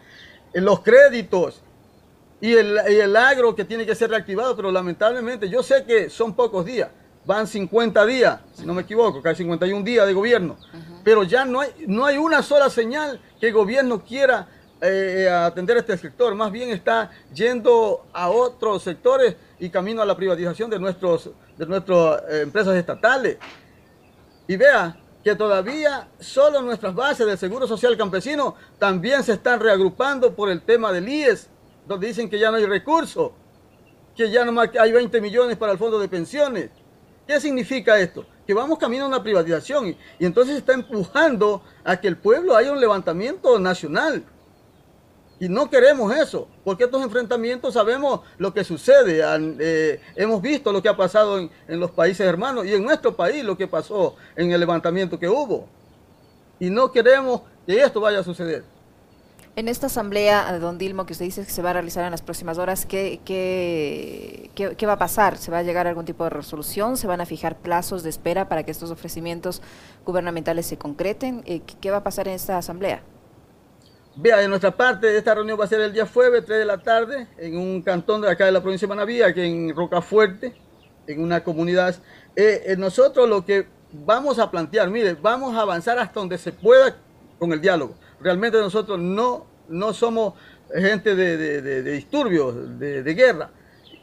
los 0.54 0.80
créditos, 0.80 1.62
y 2.40 2.52
el, 2.52 3.16
agro 3.16 3.54
que 3.54 3.64
tiene 3.64 3.86
que 3.86 3.94
ser 3.94 4.10
reactivado, 4.10 4.54
pero 4.56 4.70
lamentablemente 4.70 5.48
yo 5.48 5.62
sé 5.62 5.84
que 5.84 6.10
son 6.10 6.34
pocos 6.34 6.64
días, 6.64 6.90
van 7.24 7.46
50 7.46 8.04
días, 8.06 8.40
si 8.52 8.66
no 8.66 8.74
me 8.74 8.82
equivoco, 8.82 9.22
casi 9.22 9.38
51 9.38 9.84
días 9.84 10.06
de 10.06 10.12
gobierno, 10.12 10.56
pero 11.02 11.22
ya 11.22 11.44
no 11.44 11.60
hay, 11.60 11.70
no 11.86 12.04
hay 12.04 12.18
una 12.18 12.42
sola 12.42 12.68
señal 12.68 13.20
que 13.40 13.48
el 13.48 13.54
gobierno 13.54 14.04
quiera 14.04 14.48
eh, 14.80 15.28
atender 15.30 15.78
este 15.78 15.96
sector, 15.96 16.34
más 16.34 16.52
bien 16.52 16.68
está 16.70 17.10
yendo 17.32 18.06
a 18.12 18.28
otros 18.28 18.82
sectores 18.82 19.34
y 19.58 19.70
camino 19.70 20.02
a 20.02 20.06
la 20.06 20.14
privatización 20.14 20.68
de, 20.68 20.78
nuestros, 20.78 21.30
de 21.56 21.66
nuestras 21.66 22.22
eh, 22.28 22.42
empresas 22.42 22.76
estatales. 22.76 23.38
Y 24.46 24.56
vea 24.56 24.98
que 25.24 25.34
todavía 25.34 26.08
solo 26.20 26.60
nuestras 26.60 26.94
bases 26.94 27.26
del 27.26 27.38
Seguro 27.38 27.66
Social 27.66 27.96
Campesino 27.96 28.54
también 28.78 29.24
se 29.24 29.32
están 29.32 29.60
reagrupando 29.60 30.34
por 30.34 30.50
el 30.50 30.60
tema 30.60 30.92
del 30.92 31.08
IES, 31.08 31.48
donde 31.86 32.08
dicen 32.08 32.28
que 32.28 32.38
ya 32.38 32.50
no 32.50 32.56
hay 32.56 32.66
recursos, 32.66 33.32
que 34.16 34.30
ya 34.30 34.44
no 34.44 34.60
hay 34.60 34.92
20 34.92 35.20
millones 35.20 35.56
para 35.56 35.72
el 35.72 35.78
fondo 35.78 35.98
de 35.98 36.08
pensiones. 36.08 36.70
¿Qué 37.26 37.40
significa 37.40 37.98
esto? 37.98 38.24
Que 38.46 38.54
vamos 38.54 38.78
camino 38.78 39.04
a 39.04 39.08
una 39.08 39.22
privatización 39.22 39.88
y, 39.88 40.24
entonces 40.24 40.56
está 40.56 40.72
empujando 40.72 41.62
a 41.84 41.96
que 41.96 42.08
el 42.08 42.16
pueblo 42.16 42.56
haya 42.56 42.72
un 42.72 42.80
levantamiento 42.80 43.58
nacional. 43.58 44.24
Y 45.38 45.50
no 45.50 45.68
queremos 45.68 46.16
eso, 46.16 46.48
porque 46.64 46.84
estos 46.84 47.02
enfrentamientos 47.02 47.74
sabemos 47.74 48.20
lo 48.38 48.54
que 48.54 48.64
sucede. 48.64 49.22
Eh, 49.58 50.00
hemos 50.14 50.40
visto 50.40 50.72
lo 50.72 50.80
que 50.80 50.88
ha 50.88 50.96
pasado 50.96 51.38
en, 51.38 51.50
los 51.68 51.90
países 51.90 52.26
hermanos 52.26 52.64
y 52.64 52.72
en 52.72 52.82
nuestro 52.82 53.14
país 53.14 53.44
lo 53.44 53.54
que 53.54 53.66
pasó 53.66 54.16
en 54.34 54.50
el 54.52 54.60
levantamiento 54.60 55.18
que 55.18 55.28
hubo. 55.28 55.68
Y 56.58 56.70
no 56.70 56.90
queremos 56.90 57.42
que 57.66 57.82
esto 57.82 58.00
vaya 58.00 58.20
a 58.20 58.24
suceder. 58.24 58.64
En 59.56 59.68
esta 59.68 59.86
asamblea, 59.86 60.54
eh, 60.54 60.58
don 60.58 60.76
Dilmo, 60.76 61.06
que 61.06 61.14
usted 61.14 61.24
dice 61.24 61.42
que 61.42 61.50
se 61.50 61.62
va 61.62 61.70
a 61.70 61.72
realizar 61.72 62.04
en 62.04 62.10
las 62.10 62.20
próximas 62.20 62.58
horas, 62.58 62.84
¿qué, 62.84 63.20
qué, 63.24 64.50
qué, 64.54 64.86
va 64.86 64.92
a 64.92 64.98
pasar? 64.98 65.38
¿Se 65.38 65.50
va 65.50 65.58
a 65.58 65.62
llegar 65.62 65.86
a 65.86 65.88
algún 65.88 66.04
tipo 66.04 66.24
de 66.24 66.30
resolución? 66.30 66.98
¿Se 66.98 67.06
van 67.06 67.22
a 67.22 67.26
fijar 67.26 67.56
plazos 67.56 68.02
de 68.02 68.10
espera 68.10 68.50
para 68.50 68.64
que 68.64 68.70
estos 68.70 68.90
ofrecimientos 68.90 69.62
gubernamentales 70.04 70.66
se 70.66 70.76
concreten? 70.76 71.42
Eh, 71.46 71.62
¿Qué 71.80 71.90
va 71.90 71.98
a 71.98 72.04
pasar 72.04 72.28
en 72.28 72.34
esta 72.34 72.58
asamblea? 72.58 73.00
Vea, 74.14 74.36
de 74.36 74.48
nuestra 74.48 74.76
parte, 74.76 75.16
esta 75.16 75.34
reunión 75.34 75.58
va 75.58 75.64
a 75.64 75.68
ser 75.68 75.80
el 75.80 75.94
día 75.94 76.06
jueves, 76.06 76.44
3 76.44 76.58
de 76.58 76.64
la 76.66 76.76
tarde, 76.76 77.26
en 77.38 77.56
un 77.56 77.80
cantón 77.80 78.20
de 78.20 78.30
acá 78.30 78.44
de 78.44 78.52
la 78.52 78.60
provincia 78.60 78.86
de 78.86 78.94
Manaví, 78.94 79.22
aquí 79.22 79.40
en 79.40 79.74
Rocafuerte, 79.74 80.54
en 81.06 81.22
una 81.22 81.42
comunidad. 81.42 81.96
Eh, 82.34 82.74
nosotros 82.76 83.26
lo 83.26 83.42
que 83.46 83.66
vamos 83.90 84.38
a 84.38 84.50
plantear, 84.50 84.90
mire, 84.90 85.14
vamos 85.14 85.56
a 85.56 85.62
avanzar 85.62 85.98
hasta 85.98 86.20
donde 86.20 86.36
se 86.36 86.52
pueda 86.52 86.94
con 87.38 87.54
el 87.54 87.60
diálogo 87.62 87.94
realmente 88.20 88.58
nosotros 88.58 88.98
no, 88.98 89.46
no 89.68 89.92
somos 89.92 90.34
gente 90.74 91.14
de, 91.14 91.82
disturbios, 91.82 92.78
de, 92.78 93.14
guerra. 93.14 93.50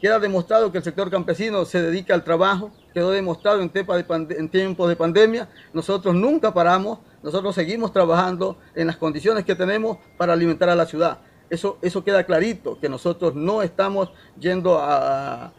Queda 0.00 0.18
demostrado 0.18 0.70
que 0.70 0.78
el 0.78 0.84
sector 0.84 1.10
campesino 1.10 1.64
se 1.64 1.80
dedica 1.80 2.14
al 2.14 2.24
trabajo, 2.24 2.72
quedó 2.92 3.10
demostrado 3.10 3.60
en, 3.62 3.70
en 3.74 4.48
tiempos 4.48 4.88
de 4.88 4.96
pandemia. 4.96 5.48
Nosotros 5.72 6.14
nunca 6.14 6.52
paramos, 6.52 6.98
nosotros 7.22 7.54
seguimos 7.54 7.92
trabajando 7.92 8.58
en 8.74 8.86
las 8.86 8.96
condiciones 8.96 9.44
que 9.44 9.54
tenemos 9.54 9.98
para 10.18 10.34
alimentar 10.34 10.68
a 10.68 10.74
la 10.74 10.86
ciudad. 10.86 11.18
Eso, 11.48 11.78
eso 11.82 12.04
queda 12.04 12.24
clarito, 12.24 12.78
que 12.80 12.88
nosotros 12.88 13.34
no 13.34 13.62
estamos 13.62 14.10
yendo 14.38 14.78
a, 14.78 15.52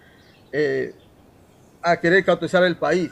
eh, 0.52 0.94
a 1.82 1.98
querer 1.98 2.24
cauterizar 2.26 2.64
el 2.64 2.76
país 2.78 3.12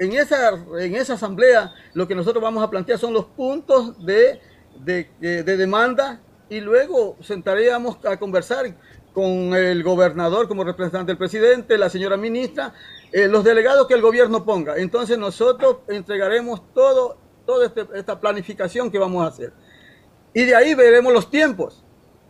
en 0.00 0.14
esa, 0.14 0.58
en 0.78 0.96
esa 0.96 1.12
asamblea 1.14 1.74
lo 1.92 2.08
que 2.08 2.14
nosotros 2.14 2.42
vamos 2.42 2.64
a 2.64 2.70
plantear 2.70 2.98
son 2.98 3.12
los 3.12 3.26
puntos 3.26 4.02
de, 4.04 4.40
de, 4.82 5.42
demanda 5.44 6.20
y 6.48 6.60
luego 6.60 7.18
sentaríamos 7.20 7.98
a 8.06 8.16
conversar 8.16 8.74
con 9.12 9.54
el 9.54 9.82
gobernador 9.82 10.48
como 10.48 10.64
representante 10.64 11.10
del 11.10 11.18
presidente, 11.18 11.76
la 11.76 11.90
señora 11.90 12.16
ministra, 12.16 12.72
eh, 13.12 13.28
los 13.28 13.44
delegados 13.44 13.86
que 13.86 13.94
el 13.94 14.00
gobierno 14.00 14.42
ponga. 14.42 14.78
Entonces 14.78 15.18
nosotros 15.18 15.78
entregaremos 15.88 16.62
todo, 16.72 17.18
toda 17.44 17.66
este, 17.66 17.86
esta 17.94 18.18
planificación 18.18 18.90
que 18.90 18.98
vamos 18.98 19.22
a 19.22 19.28
hacer. 19.28 19.52
Y 20.32 20.44
de 20.44 20.54
ahí 20.54 20.74
veremos 20.74 21.12
los 21.12 21.30
tiempos. 21.30 21.84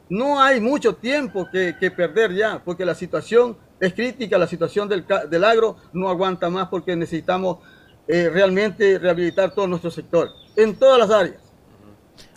No 0.08 0.42
hay 0.42 0.60
mucho 0.60 0.96
tiempo 0.96 1.46
que, 1.52 1.76
que 1.78 1.92
perder 1.92 2.34
ya, 2.34 2.60
porque 2.64 2.84
la 2.84 2.96
situación 2.96 3.56
es 3.80 3.94
crítica, 3.94 4.38
la 4.38 4.46
situación 4.46 4.88
del, 4.88 5.04
del 5.28 5.44
agro 5.44 5.76
no 5.92 6.08
aguanta 6.08 6.50
más 6.50 6.68
porque 6.68 6.94
necesitamos 6.94 7.58
eh, 8.06 8.28
realmente 8.28 8.98
rehabilitar 8.98 9.54
todo 9.54 9.66
nuestro 9.66 9.90
sector, 9.90 10.28
en 10.56 10.76
todas 10.76 10.98
las 10.98 11.10
áreas. 11.10 11.42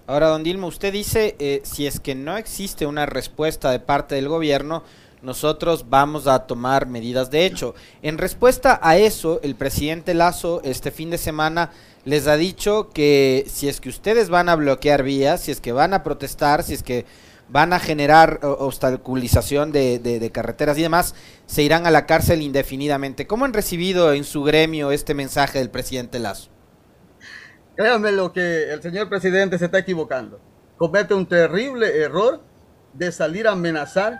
Ahora, 0.06 0.28
don 0.28 0.44
Dilma, 0.44 0.68
usted 0.68 0.92
dice, 0.92 1.36
eh, 1.40 1.62
si 1.64 1.88
es 1.88 2.00
que 2.00 2.14
no 2.14 2.38
existe 2.38 2.86
una 2.86 3.06
respuesta 3.06 3.72
de 3.72 3.80
parte 3.80 4.16
del 4.16 4.28
gobierno, 4.28 4.84
nosotros 5.22 5.86
vamos 5.90 6.28
a 6.28 6.46
tomar 6.46 6.86
medidas 6.86 7.32
de 7.32 7.46
hecho. 7.46 7.74
En 8.02 8.18
respuesta 8.18 8.80
a 8.84 8.98
eso, 8.98 9.40
el 9.42 9.56
presidente 9.56 10.14
Lazo 10.14 10.62
este 10.66 10.92
fin 10.92 11.10
de 11.10 11.18
semana 11.18 11.72
les 12.04 12.28
ha 12.28 12.36
dicho 12.36 12.90
que 12.94 13.46
si 13.48 13.70
es 13.70 13.80
que 13.80 13.88
ustedes 13.88 14.30
van 14.30 14.50
a 14.50 14.56
bloquear 14.56 15.02
vías, 15.04 15.42
si 15.42 15.52
es 15.52 15.62
que 15.62 15.72
van 15.72 15.94
a 15.94 16.04
protestar, 16.04 16.64
si 16.64 16.74
es 16.74 16.84
que 16.84 17.06
van 17.54 17.72
a 17.72 17.80
generar 17.80 18.40
obstaculización 18.42 19.72
de, 19.72 20.32
carreteras 20.34 20.76
y 20.80 20.82
demás, 20.82 21.14
se 21.46 21.62
irán 21.62 21.86
a 21.86 21.92
la 21.92 22.08
cárcel 22.08 22.42
indefinidamente. 22.42 23.28
¿Cómo 23.28 23.46
han 23.46 23.54
recibido 23.54 24.12
en 24.12 24.24
su 24.24 24.42
gremio 24.42 24.92
este 24.92 25.14
mensaje 25.14 25.60
del 25.60 25.70
presidente 25.70 26.18
Lazo? 26.18 26.50
Créanme 27.76 28.12
lo 28.12 28.34
que 28.34 28.74
el 28.74 28.82
señor 28.82 29.08
presidente 29.08 29.60
se 29.60 29.66
está 29.66 29.78
equivocando. 29.78 30.42
Comete 30.78 31.14
un 31.14 31.28
terrible 31.28 31.96
error 31.96 32.42
de 32.92 33.12
salir 33.12 33.48
a 33.48 33.52
amenazar 33.52 34.20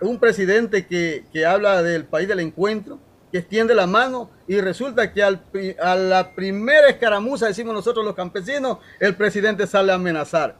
un 0.00 0.18
presidente 0.18 0.88
que, 0.88 1.46
habla 1.46 1.84
del 1.84 2.04
país 2.04 2.26
del 2.26 2.40
encuentro, 2.40 2.98
que 3.30 3.38
extiende 3.38 3.76
la 3.76 3.86
mano 3.86 4.28
y 4.48 4.60
resulta 4.60 5.12
que 5.12 5.22
a 5.22 5.94
la 5.94 6.34
primera 6.34 6.88
escaramuza, 6.88 7.46
decimos 7.46 7.74
nosotros 7.74 8.04
los 8.04 8.16
campesinos, 8.16 8.78
el 8.98 9.14
presidente 9.14 9.68
sale 9.68 9.92
a 9.92 9.94
amenazar 9.94 10.56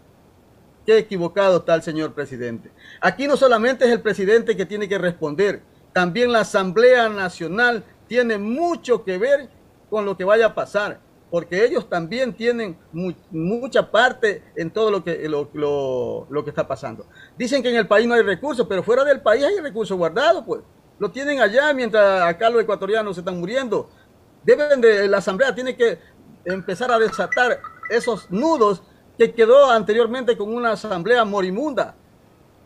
qué 0.91 0.99
equivocado 0.99 1.59
está 1.59 1.77
el 1.77 1.83
señor 1.83 2.15
presidente. 2.15 2.73
Aquí 3.01 3.29
no 3.29 3.37
solamente 3.37 3.85
es 3.85 3.93
el 3.93 4.01
presidente 4.01 4.57
que 4.57 4.67
tiene 4.67 4.89
que 4.89 4.99
responder, 4.99 5.63
también 5.93 6.33
la 6.33 6.41
Asamblea 6.41 7.09
Nacional 7.09 7.85
tiene 8.09 8.39
mucho 8.39 9.05
que 9.05 9.17
ver 9.17 9.49
con 9.89 10.05
lo 10.05 10.17
que 10.17 10.25
vaya 10.25 10.47
a 10.47 10.55
pasar, 10.55 10.99
porque 11.31 11.65
ellos 11.65 11.89
también 11.89 12.33
tienen 12.33 12.77
mucha 13.31 13.89
parte 13.89 14.43
en 14.57 14.73
todo 14.73 14.91
lo 14.91 15.05
que, 15.05 15.29
lo, 15.29 16.45
que 16.45 16.51
está 16.51 16.67
pasando. 16.67 17.07
Dicen 17.39 17.63
que 17.63 17.71
en 17.71 17.77
el 17.77 17.87
país 17.87 18.09
no 18.09 18.15
hay 18.15 18.23
recursos, 18.23 18.67
pero 18.69 18.83
fuera 18.83 19.05
del 19.05 19.21
país 19.21 19.45
hay 19.45 19.61
recursos 19.61 19.97
guardados, 19.97 20.43
pues. 20.45 20.63
Lo 20.99 21.13
tienen 21.13 21.41
allá 21.41 21.73
mientras 21.73 22.23
acá 22.23 22.51
los 22.51 22.63
ecuatorianos 22.63 23.15
se 23.15 23.21
están 23.21 23.39
muriendo. 23.39 23.89
Deben 24.43 24.81
de, 24.81 25.07
la 25.07 25.19
Asamblea 25.19 25.55
tiene 25.55 25.77
que 25.77 25.99
empezar 26.45 26.91
a 26.91 26.99
desatar 26.99 27.61
esos 27.91 28.29
nudos 28.31 28.83
que 29.21 29.35
quedó 29.35 29.71
anteriormente 29.71 30.35
con 30.35 30.49
una 30.55 30.73
asamblea 30.73 31.27
morimunda. 31.27 31.95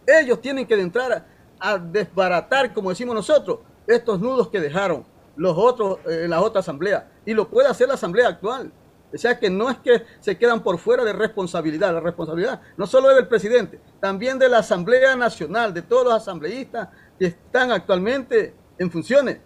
Ellos 0.07 0.41
tienen 0.41 0.65
que 0.65 0.81
entrar 0.81 1.27
a, 1.59 1.79
desbaratar, 1.79 2.73
como 2.73 2.91
decimos 2.91 3.13
nosotros, 3.13 3.59
estos 3.89 4.21
nudos 4.21 4.51
que 4.51 4.61
dejaron 4.61 5.05
los 5.35 5.59
otros 5.59 5.99
eh, 6.09 6.27
la 6.29 6.41
otra 6.41 6.61
asamblea. 6.61 7.11
Y 7.27 7.35
lo 7.35 7.49
puede 7.49 7.67
hacer 7.67 7.89
la 7.89 7.95
asamblea 7.95 8.29
actual. 8.29 8.71
O 9.13 9.19
sea 9.19 9.37
que 9.37 9.51
no 9.51 9.69
es 9.69 9.79
que 9.79 10.05
se 10.21 10.39
quedan 10.39 10.63
por 10.63 10.79
fuera 10.79 11.03
de 11.03 11.13
responsabilidad. 11.13 11.93
La 11.93 11.99
responsabilidad 11.99 12.61
no 12.77 12.87
solo 12.87 13.11
es 13.11 13.17
del 13.17 13.27
presidente, 13.27 13.81
también 13.99 14.39
de 14.39 14.49
la 14.49 14.59
Asamblea 14.59 15.17
Nacional, 15.17 15.75
de 15.75 15.83
todos 15.83 16.05
los 16.05 16.15
asambleístas 16.15 16.89
que 17.19 17.27
están 17.27 17.73
actualmente 17.73 18.55
en 18.79 18.93
funciones. 18.93 19.41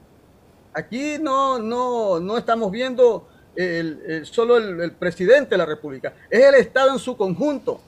Aquí 0.74 1.16
no, 1.18 1.58
no, 1.58 2.20
no 2.20 2.36
estamos 2.36 2.70
viendo 2.70 3.27
el, 3.58 4.24
solo 4.24 4.56
el, 4.56 4.92
presidente 4.92 5.50
de 5.50 5.58
la 5.58 5.66
República, 5.66 6.12
es 6.30 6.44
el 6.44 6.54
Estado 6.54 6.92
en 6.92 6.98
su 6.98 7.16
conjunto. 7.16 7.80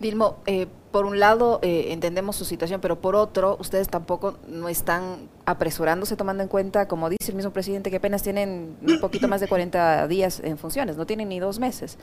Dilmo, 0.00 0.38
eh, 0.46 0.66
por 0.90 1.06
un 1.06 1.20
lado 1.20 1.60
eh, 1.62 1.86
entendemos 1.90 2.34
su 2.34 2.44
situación, 2.44 2.80
pero 2.80 3.00
por 3.00 3.14
otro, 3.14 3.56
ustedes 3.60 3.88
tampoco 3.88 4.36
no 4.48 4.68
están 4.68 5.28
apresurándose 5.46 6.16
tomando 6.16 6.42
en 6.42 6.48
cuenta, 6.48 6.88
como 6.88 7.08
dice 7.08 7.30
el 7.30 7.36
mismo 7.36 7.52
presidente, 7.52 7.90
que 7.90 7.96
apenas 7.96 8.22
tienen 8.22 8.76
un 8.82 9.00
poquito 9.00 9.28
más 9.28 9.40
de 9.40 9.46
40 9.46 10.08
días 10.08 10.40
en 10.42 10.58
funciones, 10.58 10.96
no 10.96 11.06
tienen 11.06 11.28
ni 11.28 11.38
dos 11.38 11.60
meses, 11.60 11.96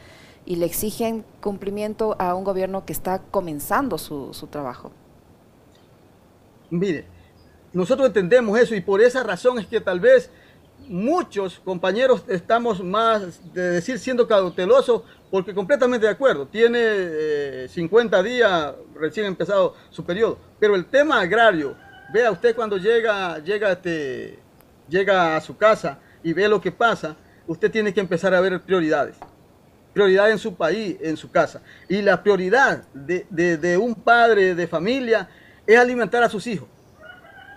y 0.45 0.55
le 0.55 0.65
exigen 0.65 1.25
cumplimiento 1.41 2.15
a 2.19 2.33
un 2.33 2.45
gobierno 2.45 2.86
que 2.86 2.93
está 2.93 3.19
comenzando 3.19 3.98
su, 3.98 4.33
su 4.33 4.48
trabajo. 4.48 4.91
Mire, 6.69 7.05
nosotros 7.74 8.07
entendemos 8.07 8.57
eso 8.57 8.75
y 8.75 8.81
por 8.81 9.01
esa 9.01 9.24
razón 9.24 9.60
es 9.60 9.67
que 9.67 9.81
tal 9.81 10.00
vez 10.00 10.29
muchos 10.88 11.60
compañeros 11.64 12.24
estamos 12.28 12.84
más, 12.84 13.54
de 13.54 13.72
decir, 13.72 14.00
siendo 14.00 14.28
cautelosos, 14.28 15.04
porque 15.30 15.54
completamente 15.54 16.06
de 16.06 16.12
acuerdo, 16.12 16.48
tiene 16.48 17.68
50 17.68 18.20
eh, 18.20 18.24
días 18.24 18.74
recién 18.96 19.26
empezado 19.26 19.76
su 19.90 20.04
periodo, 20.04 20.38
pero 20.60 20.76
el 20.76 20.86
tema 20.86 21.22
agrario, 21.22 21.76
vea 22.14 22.32
usted 22.32 22.56
cuando 22.56 22.78
llega, 22.78 23.40
llega, 23.40 23.72
este, 23.72 24.40
llega 24.90 25.36
a 25.38 25.42
su 25.42 25.56
casa 25.56 26.00
y 26.24 26.34
ve 26.34 26.48
lo 26.48 26.60
que 26.60 26.72
pasa, 26.72 27.16
usted 27.48 27.72
tiene 27.72 27.94
que 27.94 28.00
empezar 28.00 28.34
a 28.34 28.42
ver 28.42 28.62
prioridades. 28.62 29.16
Prioridad 29.94 30.32
en 30.32 30.38
su 30.38 30.56
país, 30.56 30.98
en 31.02 31.18
su 31.18 31.30
casa. 31.32 31.62
Y 31.90 32.02
la 32.02 32.24
prioridad 32.24 32.84
de, 32.94 33.26
de 33.30 33.78
un 33.78 33.94
padre 33.94 34.56
de 34.56 34.66
familia 34.66 35.30
es 35.68 35.78
alimentar 35.78 36.24
a 36.24 36.30
sus 36.30 36.48
hijos. 36.48 36.70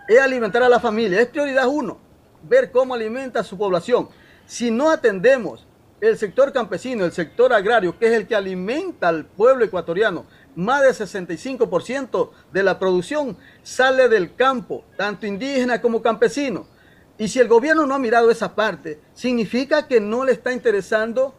Es 0.09 0.21
alimentar 0.21 0.61
a 0.64 0.69
la 0.69 0.81
familia. 0.81 1.21
Es 1.21 1.28
prioridad 1.28 1.69
uno 1.69 2.03
ver 2.48 2.70
cómo 2.70 2.94
alimenta 2.94 3.40
a 3.40 3.44
su 3.44 3.56
población. 3.56 4.08
Si 4.46 4.70
no 4.70 4.90
atendemos 4.90 5.66
el 6.00 6.18
sector 6.18 6.52
campesino, 6.52 7.04
el 7.04 7.12
sector 7.12 7.52
agrario, 7.52 7.98
que 7.98 8.06
es 8.06 8.12
el 8.12 8.26
que 8.26 8.34
alimenta 8.34 9.08
al 9.08 9.24
pueblo 9.24 9.64
ecuatoriano, 9.64 10.26
más 10.54 10.82
del 10.82 10.94
65% 10.94 12.30
de 12.52 12.62
la 12.62 12.78
producción 12.78 13.36
sale 13.62 14.08
del 14.08 14.34
campo, 14.34 14.84
tanto 14.96 15.26
indígena 15.26 15.80
como 15.80 16.02
campesino. 16.02 16.66
Y 17.16 17.28
si 17.28 17.38
el 17.38 17.48
gobierno 17.48 17.86
no 17.86 17.94
ha 17.94 17.98
mirado 17.98 18.30
esa 18.30 18.54
parte, 18.54 19.00
significa 19.14 19.86
que 19.86 20.00
no 20.00 20.24
le 20.24 20.32
está 20.32 20.52
interesando 20.52 21.34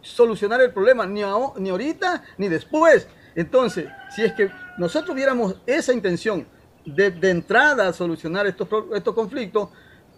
solucionar 0.00 0.60
el 0.62 0.72
problema, 0.72 1.06
ni, 1.06 1.22
ni 1.56 1.70
ahorita 1.70 2.22
ni 2.38 2.48
después. 2.48 3.06
Entonces, 3.34 3.88
si 4.14 4.22
es 4.22 4.32
que 4.32 4.50
nosotros 4.78 5.14
viéramos 5.14 5.56
esa 5.66 5.92
intención 5.92 6.46
de, 6.84 7.12
entrada 7.30 7.88
a 7.88 7.92
solucionar 7.92 8.46
estos, 8.46 8.68
estos 8.94 9.14
conflictos, 9.14 9.68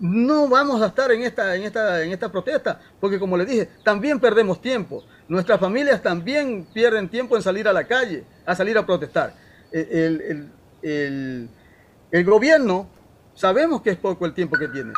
no 0.01 0.49
vamos 0.49 0.83
a 0.83 0.87
estar 0.87 1.11
en 1.13 1.23
esta, 1.23 1.55
en 1.55 1.63
esta, 1.63 2.03
en 2.03 2.13
esta 2.13 2.31
protesta, 2.31 2.81
porque 3.01 3.19
como 3.19 3.37
le 3.37 3.47
dije, 3.47 3.69
también 3.85 4.19
perdemos 4.19 4.61
tiempo. 4.61 5.05
Nuestras 5.29 5.61
familias 5.61 6.03
también 6.03 6.67
pierden 6.73 7.09
tiempo 7.09 7.37
en 7.37 7.43
salir 7.43 7.69
a 7.69 7.73
la 7.73 7.85
calle, 7.85 8.25
a 8.45 8.55
salir 8.55 8.77
a 8.77 8.85
protestar. 8.85 9.35
El, 9.71 10.51
el 10.83 12.25
gobierno, 12.25 12.89
sabemos 13.35 13.81
que 13.83 13.91
es 13.91 13.97
poco 13.97 14.27
el 14.27 14.35
tiempo 14.35 14.57
que 14.59 14.69
tiene, 14.69 14.93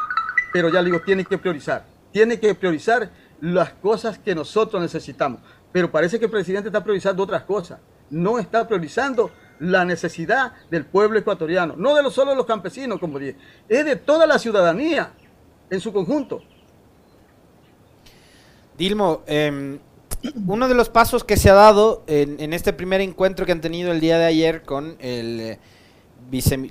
pero 0.52 0.68
ya 0.68 0.82
digo, 0.82 1.00
tiene 1.00 1.24
que 1.24 1.38
priorizar. 1.38 1.84
Tiene 2.12 2.40
que 2.40 2.54
priorizar 2.54 3.10
las 3.40 3.70
cosas 3.70 4.18
que 4.18 4.34
nosotros 4.34 4.80
necesitamos. 4.80 5.40
Pero 5.72 5.90
parece 5.90 6.18
que 6.18 6.26
el 6.26 6.30
presidente 6.30 6.68
está 6.68 6.82
priorizando 6.82 7.22
otras 7.22 7.42
cosas. 7.42 7.80
No 8.08 8.38
está 8.38 8.66
priorizando 8.66 9.30
la 9.64 9.84
necesidad 9.84 10.52
del 10.70 10.84
pueblo 10.84 11.18
ecuatoriano, 11.18 11.74
no 11.76 11.94
de 11.94 12.02
los, 12.02 12.14
solo 12.14 12.34
los 12.34 12.46
campesinos, 12.46 12.98
como 12.98 13.18
dije, 13.18 13.36
es 13.68 13.84
de 13.84 13.96
toda 13.96 14.26
la 14.26 14.38
ciudadanía 14.38 15.12
en 15.70 15.80
su 15.80 15.92
conjunto. 15.92 16.42
Dilmo, 18.76 19.22
em, 19.26 19.78
uno 20.46 20.68
de 20.68 20.74
los 20.74 20.88
pasos 20.88 21.22
que 21.24 21.36
se 21.36 21.50
ha 21.50 21.54
dado 21.54 22.02
en, 22.06 22.52
este 22.52 22.72
primer 22.72 23.00
encuentro 23.00 23.46
que 23.46 23.52
han 23.52 23.60
tenido 23.60 23.92
el 23.92 24.00
día 24.00 24.18
de 24.18 24.24
ayer 24.24 24.62
con 24.62 24.96
el, 25.00 25.40
eh, 25.40 25.58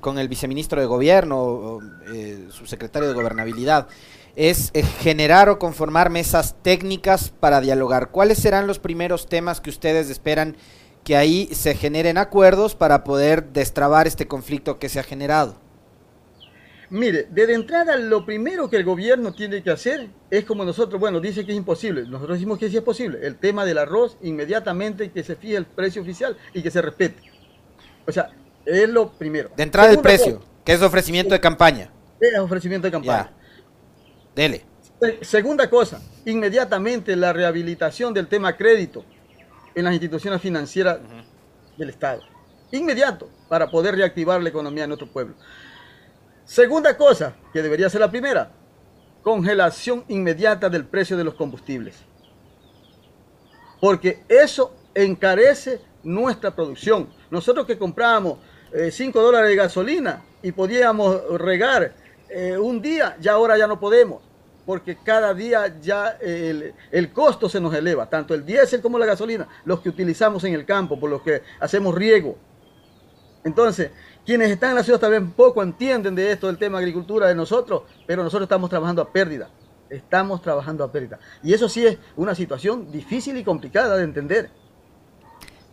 con 0.02 0.18
el 0.18 0.28
viceministro 0.28 0.82
de 0.82 0.88
gobierno, 0.88 1.80
eh, 2.14 2.48
subsecretario 2.50 3.08
de 3.08 3.14
gobernabilidad, 3.14 3.88
es 4.36 4.72
eh, 4.74 4.84
generar 4.84 5.50
o 5.50 5.60
conformar 5.60 6.10
mesas 6.10 6.56
técnicas 6.64 7.30
para 7.30 7.62
dialogar. 7.62 8.10
¿Cuáles 8.10 8.40
serán 8.40 8.66
los 8.66 8.80
primeros 8.80 9.28
temas 9.30 9.62
que 9.62 9.70
ustedes 9.70 10.10
esperan 10.10 10.58
que 11.03 11.17
ahí 11.17 11.50
se 11.51 11.75
generen 11.75 12.17
acuerdos 12.17 12.75
para 12.75 13.03
poder 13.03 13.45
destrabar 13.50 14.07
este 14.07 14.27
conflicto 14.27 14.79
que 14.79 14.89
se 14.89 15.00
ha 15.00 15.03
generado? 15.03 15.55
Mire, 16.89 17.27
desde 17.31 17.55
entrada 17.55 17.98
lo 17.98 18.25
primero 18.25 18.69
que 18.69 18.77
el 18.77 18.83
gobierno 18.83 19.33
tiene 19.33 19.63
que 19.63 19.72
hacer 19.72 20.10
es 20.29 20.45
como 20.45 20.63
nosotros, 20.63 21.00
bueno, 21.00 21.19
dice 21.19 21.43
que 21.45 21.51
es 21.51 21.57
imposible, 21.57 22.03
nosotros 22.03 22.38
decimos 22.38 22.60
que 22.60 22.69
sí 22.69 22.77
es 22.77 22.83
posible, 22.83 23.25
el 23.25 23.38
tema 23.38 23.65
del 23.65 23.79
arroz, 23.79 24.17
inmediatamente 24.22 25.10
que 25.10 25.24
se 25.24 25.36
fije 25.36 25.55
el 25.55 25.65
precio 25.65 26.03
oficial 26.03 26.38
y 26.53 26.62
que 26.62 26.69
se 26.69 26.81
respete. 26.81 27.19
O 28.05 28.12
sea, 28.12 28.29
es 28.65 28.88
lo 28.89 29.12
primero. 29.12 29.50
De 29.57 29.63
entrada 29.63 29.89
el 29.89 30.00
precio, 30.00 30.41
que 30.63 30.74
es 30.74 30.81
ofrecimiento 30.81 31.33
de 31.33 31.39
campaña. 31.39 31.89
Es 32.19 32.38
ofrecimiento 32.38 32.88
de 32.88 32.91
campaña. 32.91 33.31
Dele. 34.36 34.63
Segunda 35.22 35.69
cosa, 35.69 36.00
inmediatamente 36.25 37.15
la 37.15 37.33
rehabilitación 37.33 38.13
del 38.13 38.27
tema 38.27 38.55
crédito 38.55 39.03
en 39.75 39.86
las 39.86 39.94
instituciones 39.94 40.42
financieras 40.42 41.00
del 41.77 41.89
Estado. 41.89 42.22
Inmediato, 42.72 43.30
para 43.50 43.70
poder 43.70 43.96
reactivar 43.96 44.42
la 44.42 44.50
economía 44.50 44.84
de 44.84 44.88
nuestro 44.88 45.08
pueblo. 45.08 45.36
Segunda 46.46 46.98
cosa, 46.98 47.36
que 47.51 47.62
debería 47.62 47.89
ser 47.89 48.01
la 48.01 48.12
primera, 48.12 48.51
congelación 49.22 50.03
inmediata 50.08 50.70
del 50.70 50.86
precio 50.86 51.15
de 51.15 51.24
los 51.24 51.36
combustibles. 51.36 51.96
Porque 53.80 54.24
eso 54.27 54.75
encarece 54.94 55.82
nuestra 56.03 56.56
producción. 56.56 57.10
Nosotros 57.32 57.65
que 57.65 57.77
comprábamos 57.77 58.39
5 58.92 59.20
eh, 59.20 59.22
dólares 59.22 59.50
de 59.50 59.56
gasolina 59.56 60.24
y 60.42 60.51
podíamos 60.51 61.39
regar 61.39 61.94
eh, 62.30 62.58
un 62.58 62.82
día, 62.82 63.15
ya 63.20 63.34
ahora 63.34 63.58
ya 63.58 63.68
no 63.68 63.80
podemos, 63.80 64.22
porque 64.65 64.98
cada 65.03 65.34
día 65.34 65.79
ya 65.82 66.17
el, 66.22 67.12
costo 67.13 67.50
se 67.50 67.60
nos 67.60 67.74
eleva, 67.74 68.10
tanto 68.10 68.34
el 68.34 68.46
diésel 68.46 68.82
como 68.82 68.98
la 68.98 69.05
gasolina, 69.05 69.48
los 69.65 69.82
que 69.82 69.89
utilizamos 69.89 70.43
en 70.46 70.53
el 70.53 70.65
campo, 70.65 71.00
por 71.00 71.10
los 71.10 71.22
que 71.22 71.41
hacemos 71.60 71.93
riego. 71.93 72.38
Entonces, 73.43 73.91
quienes 74.25 74.50
están 74.51 74.70
en 74.72 74.77
la 74.77 74.84
ciudad 74.84 75.00
también 75.00 75.32
poco 75.32 75.62
entienden 75.62 76.15
de 76.15 76.32
esto, 76.32 76.48
del 76.48 76.58
tema 76.58 76.77
agricultura 76.77 77.27
de 77.27 77.36
nosotros, 77.36 77.84
pero 78.08 78.24
nosotros 78.24 78.46
estamos 78.46 78.70
trabajando 78.70 79.01
a 79.01 79.12
pérdida. 79.12 79.50
Estamos 79.89 80.41
trabajando 80.41 80.84
a 80.84 80.91
pérdida. 80.91 81.20
Y 81.43 81.53
eso 81.53 81.67
sí 81.67 81.85
es 81.85 81.98
una 82.16 82.33
situación 82.33 82.92
difícil 82.92 83.38
y 83.38 83.44
complicada 83.44 83.98
de 83.98 84.03
entender. 84.03 84.50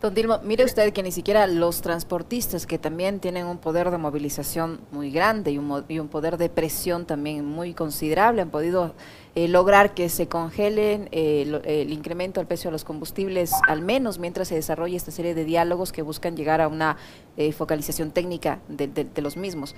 Don 0.01 0.15
Dilmo, 0.15 0.39
mire 0.41 0.65
usted 0.65 0.91
que 0.93 1.03
ni 1.03 1.11
siquiera 1.11 1.45
los 1.45 1.81
transportistas, 1.81 2.65
que 2.65 2.79
también 2.79 3.19
tienen 3.19 3.45
un 3.45 3.59
poder 3.59 3.91
de 3.91 3.99
movilización 3.99 4.81
muy 4.89 5.11
grande 5.11 5.51
y 5.51 5.59
un, 5.59 6.07
poder 6.07 6.37
de 6.37 6.49
presión 6.49 7.05
también 7.05 7.45
muy 7.45 7.75
considerable, 7.75 8.41
han 8.41 8.49
podido 8.49 8.95
eh, 9.35 9.47
lograr 9.47 9.93
que 9.93 10.09
se 10.09 10.27
congelen 10.27 11.07
eh, 11.11 11.61
el 11.65 11.93
incremento 11.93 12.39
del 12.39 12.47
precio 12.47 12.69
de 12.69 12.71
los 12.71 12.83
combustibles, 12.83 13.51
al 13.67 13.83
menos 13.83 14.17
mientras 14.17 14.47
se 14.47 14.55
desarrolla 14.55 14.97
esta 14.97 15.11
serie 15.11 15.35
de 15.35 15.45
diálogos 15.45 15.91
que 15.91 16.01
buscan 16.01 16.35
llegar 16.35 16.61
a 16.61 16.67
una 16.67 16.97
eh, 17.37 17.51
focalización 17.51 18.09
técnica 18.09 18.59
de, 18.69 19.07
los 19.21 19.37
mismos. 19.37 19.75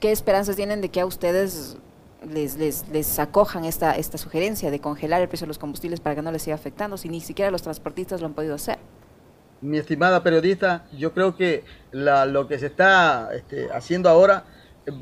¿Qué 0.00 0.10
esperanzas 0.10 0.56
tienen 0.56 0.80
de 0.80 0.88
que 0.88 1.00
a 1.00 1.06
ustedes 1.06 1.76
les, 2.28 2.56
les, 2.56 2.88
les, 2.88 3.18
acojan 3.20 3.66
esta, 3.66 3.92
esta 3.92 4.18
sugerencia 4.18 4.72
de 4.72 4.80
congelar 4.80 5.22
el 5.22 5.28
precio 5.28 5.44
de 5.44 5.48
los 5.50 5.60
combustibles 5.60 6.00
para 6.00 6.16
que 6.16 6.22
no 6.22 6.32
les 6.32 6.42
siga 6.42 6.56
afectando, 6.56 6.96
si 6.96 7.08
ni 7.08 7.20
siquiera 7.20 7.52
los 7.52 7.62
transportistas 7.62 8.20
lo 8.20 8.26
han 8.26 8.34
podido 8.34 8.56
hacer? 8.56 8.80
Mi 9.62 9.78
estimada 9.78 10.22
periodista, 10.22 10.84
yo 10.92 11.12
creo 11.12 11.36
que 11.36 11.64
lo 11.92 12.46
que 12.48 12.58
se 12.58 12.66
está 12.66 13.30
este, 13.32 13.68
haciendo 13.72 14.08
ahora 14.08 14.44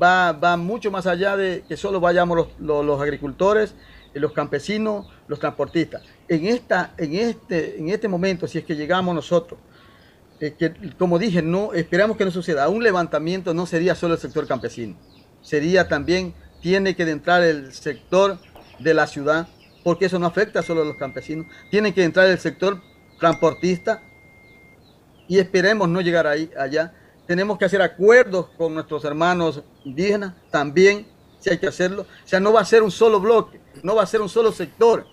va, 0.01 0.31
va, 0.31 0.55
mucho 0.55 0.91
más 0.91 1.07
allá 1.07 1.35
de 1.35 1.63
que 1.67 1.75
solo 1.75 1.99
vayamos 1.99 2.47
los, 2.59 3.01
agricultores, 3.01 3.73
los 4.13 4.31
campesinos, 4.33 5.07
los 5.27 5.39
transportistas. 5.39 6.03
En, 6.27 6.45
esta, 6.45 6.93
en, 6.97 7.15
este, 7.15 7.79
en 7.79 7.89
este 7.89 8.07
momento, 8.07 8.47
si 8.47 8.59
es 8.59 8.63
que 8.63 8.75
llegamos 8.75 9.15
nosotros, 9.15 9.59
eh, 10.39 10.53
que, 10.57 10.73
como 10.97 11.19
dije, 11.19 11.41
no 11.41 11.73
esperamos 11.73 12.17
que 12.17 12.25
no 12.25 12.31
suceda. 12.31 12.69
Un 12.69 12.83
levantamiento 12.83 13.53
no 13.53 13.65
sería 13.65 13.95
solo 13.95 14.13
el 14.13 14.19
sector 14.19 14.47
campesino, 14.47 14.95
sería 15.41 15.87
también, 15.87 16.33
tiene 16.61 16.95
que 16.95 17.03
entrar 17.09 17.43
el 17.43 17.73
sector 17.73 18.37
de 18.79 18.93
la 18.93 19.07
ciudad, 19.07 19.47
porque 19.83 20.05
eso 20.05 20.19
no 20.19 20.27
afecta 20.27 20.61
solo 20.61 20.83
a 20.83 20.85
los 20.85 20.97
campesinos, 20.97 21.47
tiene 21.71 21.93
que 21.93 22.03
entrar 22.03 22.27
el 22.27 22.37
sector 22.37 22.81
transportista, 23.19 24.01
y 25.31 25.39
esperemos 25.39 25.87
no 25.87 26.01
llegar 26.01 26.27
ahí, 26.27 26.51
allá. 26.59 26.91
Tenemos 27.25 27.57
que 27.57 27.63
hacer 27.63 27.81
acuerdos 27.81 28.47
con 28.57 28.73
nuestros 28.73 29.05
hermanos 29.05 29.63
indígenas 29.85 30.33
también, 30.49 31.07
si 31.39 31.49
hay 31.49 31.57
que 31.57 31.67
hacerlo. 31.67 32.01
O 32.01 32.27
sea, 32.27 32.41
no 32.41 32.51
va 32.51 32.59
a 32.59 32.65
ser 32.65 32.83
un 32.83 32.91
solo 32.91 33.21
bloque, 33.21 33.61
no 33.81 33.95
va 33.95 34.03
a 34.03 34.05
ser 34.05 34.19
un 34.19 34.27
solo 34.27 34.51
sector, 34.51 35.07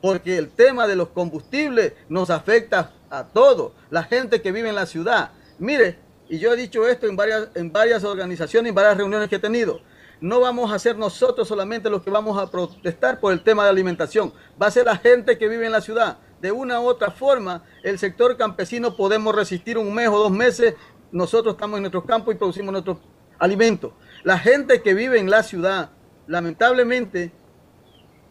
porque 0.00 0.38
el 0.38 0.50
tema 0.50 0.86
de 0.86 0.94
los 0.94 1.08
combustibles 1.08 1.94
nos 2.08 2.30
afecta 2.30 2.92
a 3.10 3.24
todos, 3.24 3.72
la 3.90 4.04
gente 4.04 4.40
que 4.40 4.52
vive 4.52 4.68
en 4.68 4.76
la 4.76 4.86
ciudad. 4.86 5.32
Mire, 5.58 5.98
y 6.28 6.38
yo 6.38 6.52
he 6.52 6.56
dicho 6.56 6.86
esto 6.86 7.08
en 7.08 7.16
varias, 7.16 7.48
en 7.56 7.72
varias 7.72 8.04
organizaciones, 8.04 8.68
en 8.68 8.74
varias 8.76 8.96
reuniones 8.96 9.28
que 9.28 9.34
he 9.34 9.40
tenido. 9.40 9.80
No 10.20 10.38
vamos 10.38 10.72
a 10.72 10.78
ser 10.78 10.96
nosotros 10.96 11.48
solamente 11.48 11.90
los 11.90 12.04
que 12.04 12.10
vamos 12.10 12.38
a 12.38 12.48
protestar 12.52 13.18
por 13.18 13.32
el 13.32 13.42
tema 13.42 13.64
de 13.64 13.70
alimentación. 13.70 14.32
Va 14.62 14.68
a 14.68 14.70
ser 14.70 14.86
la 14.86 14.96
gente 14.96 15.36
que 15.36 15.48
vive 15.48 15.66
en 15.66 15.72
la 15.72 15.80
ciudad 15.80 16.18
de 16.40 16.52
una 16.52 16.80
u 16.80 16.84
otra 16.84 17.10
forma, 17.10 17.64
el 17.82 17.98
sector 17.98 18.36
campesino 18.36 18.96
podemos 18.96 19.34
resistir 19.34 19.78
un 19.78 19.92
mes 19.94 20.08
o 20.08 20.18
dos 20.18 20.30
meses. 20.30 20.74
Nosotros 21.12 21.54
estamos 21.54 21.78
en 21.78 21.82
nuestros 21.82 22.04
campos 22.04 22.34
y 22.34 22.38
producimos 22.38 22.72
nuestros 22.72 22.98
alimentos. 23.38 23.92
La 24.22 24.38
gente 24.38 24.82
que 24.82 24.94
vive 24.94 25.18
en 25.18 25.30
la 25.30 25.42
ciudad, 25.42 25.90
lamentablemente, 26.26 27.32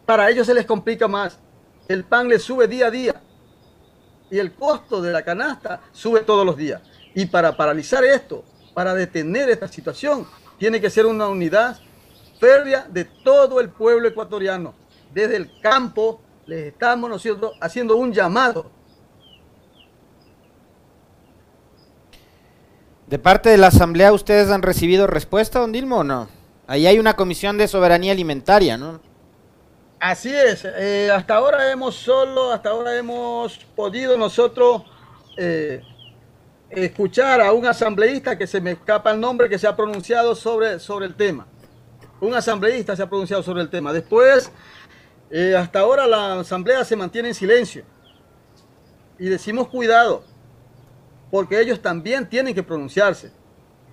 para 0.04 0.30
ellos 0.30 0.46
se 0.46 0.54
les 0.54 0.66
complica 0.66 1.08
más. 1.08 1.38
El 1.88 2.04
pan 2.04 2.28
les 2.28 2.42
sube 2.42 2.68
día 2.68 2.86
a 2.86 2.90
día 2.90 3.22
y 4.30 4.38
el 4.38 4.52
costo 4.54 5.00
de 5.00 5.12
la 5.12 5.22
canasta 5.22 5.80
sube 5.92 6.20
todos 6.20 6.44
los 6.44 6.56
días. 6.56 6.82
Y 7.14 7.26
para 7.26 7.56
paralizar 7.56 8.04
esto, 8.04 8.44
para 8.74 8.94
detener 8.94 9.48
esta 9.48 9.68
situación, 9.68 10.26
tiene 10.58 10.80
que 10.80 10.90
ser 10.90 11.06
una 11.06 11.28
unidad 11.28 11.78
férrea 12.38 12.86
de 12.88 13.04
todo 13.04 13.60
el 13.60 13.70
pueblo 13.70 14.08
ecuatoriano, 14.08 14.74
desde 15.12 15.36
el 15.36 15.60
campo 15.60 16.20
les 16.46 16.66
estamos 16.66 17.10
nosotros 17.10 17.52
haciendo 17.60 17.96
un 17.96 18.12
llamado. 18.12 18.70
De 23.06 23.18
parte 23.18 23.50
de 23.50 23.58
la 23.58 23.68
Asamblea, 23.68 24.12
¿ustedes 24.12 24.50
han 24.50 24.62
recibido 24.62 25.06
respuesta, 25.06 25.60
don 25.60 25.72
Dilmo, 25.72 25.98
o 25.98 26.04
no? 26.04 26.28
Ahí 26.66 26.86
hay 26.86 26.98
una 26.98 27.14
comisión 27.14 27.56
de 27.56 27.68
soberanía 27.68 28.12
alimentaria, 28.12 28.76
¿no? 28.76 29.00
Así 30.00 30.34
es. 30.34 30.64
Eh, 30.64 31.10
hasta 31.12 31.36
ahora 31.36 31.70
hemos 31.70 31.94
solo, 31.94 32.52
hasta 32.52 32.70
ahora 32.70 32.96
hemos 32.96 33.58
podido 33.76 34.18
nosotros 34.18 34.82
eh, 35.36 35.82
escuchar 36.68 37.40
a 37.40 37.52
un 37.52 37.64
asambleísta 37.66 38.36
que 38.36 38.46
se 38.46 38.60
me 38.60 38.72
escapa 38.72 39.12
el 39.12 39.20
nombre, 39.20 39.48
que 39.48 39.58
se 39.58 39.68
ha 39.68 39.76
pronunciado 39.76 40.34
sobre, 40.34 40.80
sobre 40.80 41.06
el 41.06 41.14
tema. 41.14 41.46
Un 42.20 42.34
asambleísta 42.34 42.96
se 42.96 43.02
ha 43.02 43.08
pronunciado 43.08 43.42
sobre 43.42 43.62
el 43.62 43.70
tema. 43.70 43.92
Después 43.92 44.50
eh, 45.30 45.56
hasta 45.56 45.80
ahora 45.80 46.06
la 46.06 46.40
asamblea 46.40 46.84
se 46.84 46.96
mantiene 46.96 47.28
en 47.28 47.34
silencio. 47.34 47.84
Y 49.18 49.28
decimos 49.28 49.68
cuidado, 49.68 50.22
porque 51.30 51.60
ellos 51.60 51.80
también 51.80 52.28
tienen 52.28 52.54
que 52.54 52.62
pronunciarse. 52.62 53.32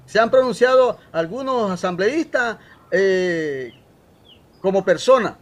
Se 0.06 0.20
han 0.20 0.30
pronunciado 0.30 0.98
algunos 1.12 1.72
asambleístas 1.72 2.58
eh, 2.92 3.74
como 4.62 4.84
persona, 4.84 5.38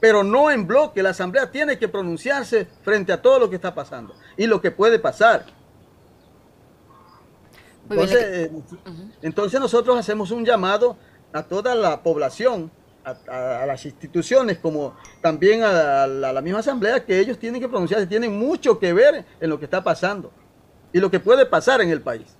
pero 0.00 0.24
no 0.24 0.50
en 0.50 0.66
bloque. 0.66 1.02
La 1.02 1.10
asamblea 1.10 1.50
tiene 1.50 1.78
que 1.78 1.88
pronunciarse 1.88 2.66
frente 2.82 3.12
a 3.12 3.20
todo 3.20 3.38
lo 3.38 3.50
que 3.50 3.56
está 3.56 3.74
pasando 3.74 4.14
y 4.36 4.46
lo 4.46 4.60
que 4.60 4.70
puede 4.70 4.98
pasar. 4.98 5.44
Entonces, 7.88 8.22
eh, 8.22 8.52
entonces 9.22 9.60
nosotros 9.60 9.98
hacemos 9.98 10.30
un 10.30 10.44
llamado 10.44 10.96
a 11.32 11.42
toda 11.42 11.74
la 11.74 12.02
población 12.02 12.70
a, 13.28 13.66
las 13.66 13.84
instituciones 13.84 14.58
como 14.58 14.94
también 15.20 15.62
a 15.62 16.06
la, 16.06 16.40
misma 16.40 16.60
asamblea 16.60 17.04
que 17.04 17.18
ellos 17.18 17.38
tienen 17.38 17.60
que 17.60 17.68
pronunciarse, 17.68 18.06
tienen 18.06 18.38
mucho 18.38 18.78
que 18.78 18.92
ver 18.92 19.24
en 19.40 19.50
lo 19.50 19.58
que 19.58 19.64
está 19.64 19.82
pasando 19.82 20.32
y 20.92 21.00
lo 21.00 21.10
que 21.10 21.20
puede 21.20 21.46
pasar 21.46 21.80
en 21.80 21.90
el 21.90 22.02
país. 22.02 22.36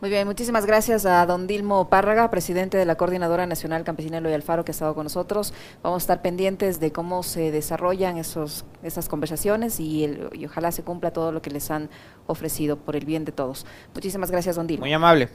Muy 0.00 0.10
bien, 0.10 0.28
muchísimas 0.28 0.64
gracias 0.64 1.06
a 1.06 1.26
don 1.26 1.48
Dilmo 1.48 1.90
Párraga, 1.90 2.30
presidente 2.30 2.78
de 2.78 2.84
la 2.84 2.94
Coordinadora 2.94 3.46
Nacional 3.46 3.82
Campesina 3.82 4.18
Eloy 4.18 4.32
Alfaro, 4.32 4.64
que 4.64 4.70
ha 4.70 4.72
estado 4.72 4.94
con 4.94 5.02
nosotros. 5.04 5.52
Vamos 5.82 6.02
a 6.02 6.04
estar 6.04 6.22
pendientes 6.22 6.78
de 6.78 6.92
cómo 6.92 7.24
se 7.24 7.50
desarrollan 7.50 8.16
esos, 8.16 8.64
esas 8.84 9.08
conversaciones 9.08 9.80
y, 9.80 10.08
y 10.34 10.46
ojalá 10.46 10.70
se 10.70 10.84
cumpla 10.84 11.12
todo 11.12 11.32
lo 11.32 11.42
que 11.42 11.50
les 11.50 11.72
han 11.72 11.90
ofrecido 12.28 12.76
por 12.76 12.94
el 12.94 13.06
bien 13.06 13.24
de 13.24 13.32
todos. 13.32 13.66
Muchísimas 13.92 14.30
gracias, 14.30 14.54
don 14.54 14.68
Dilmo. 14.68 14.84
Muy 14.84 14.92
amable. 14.92 15.30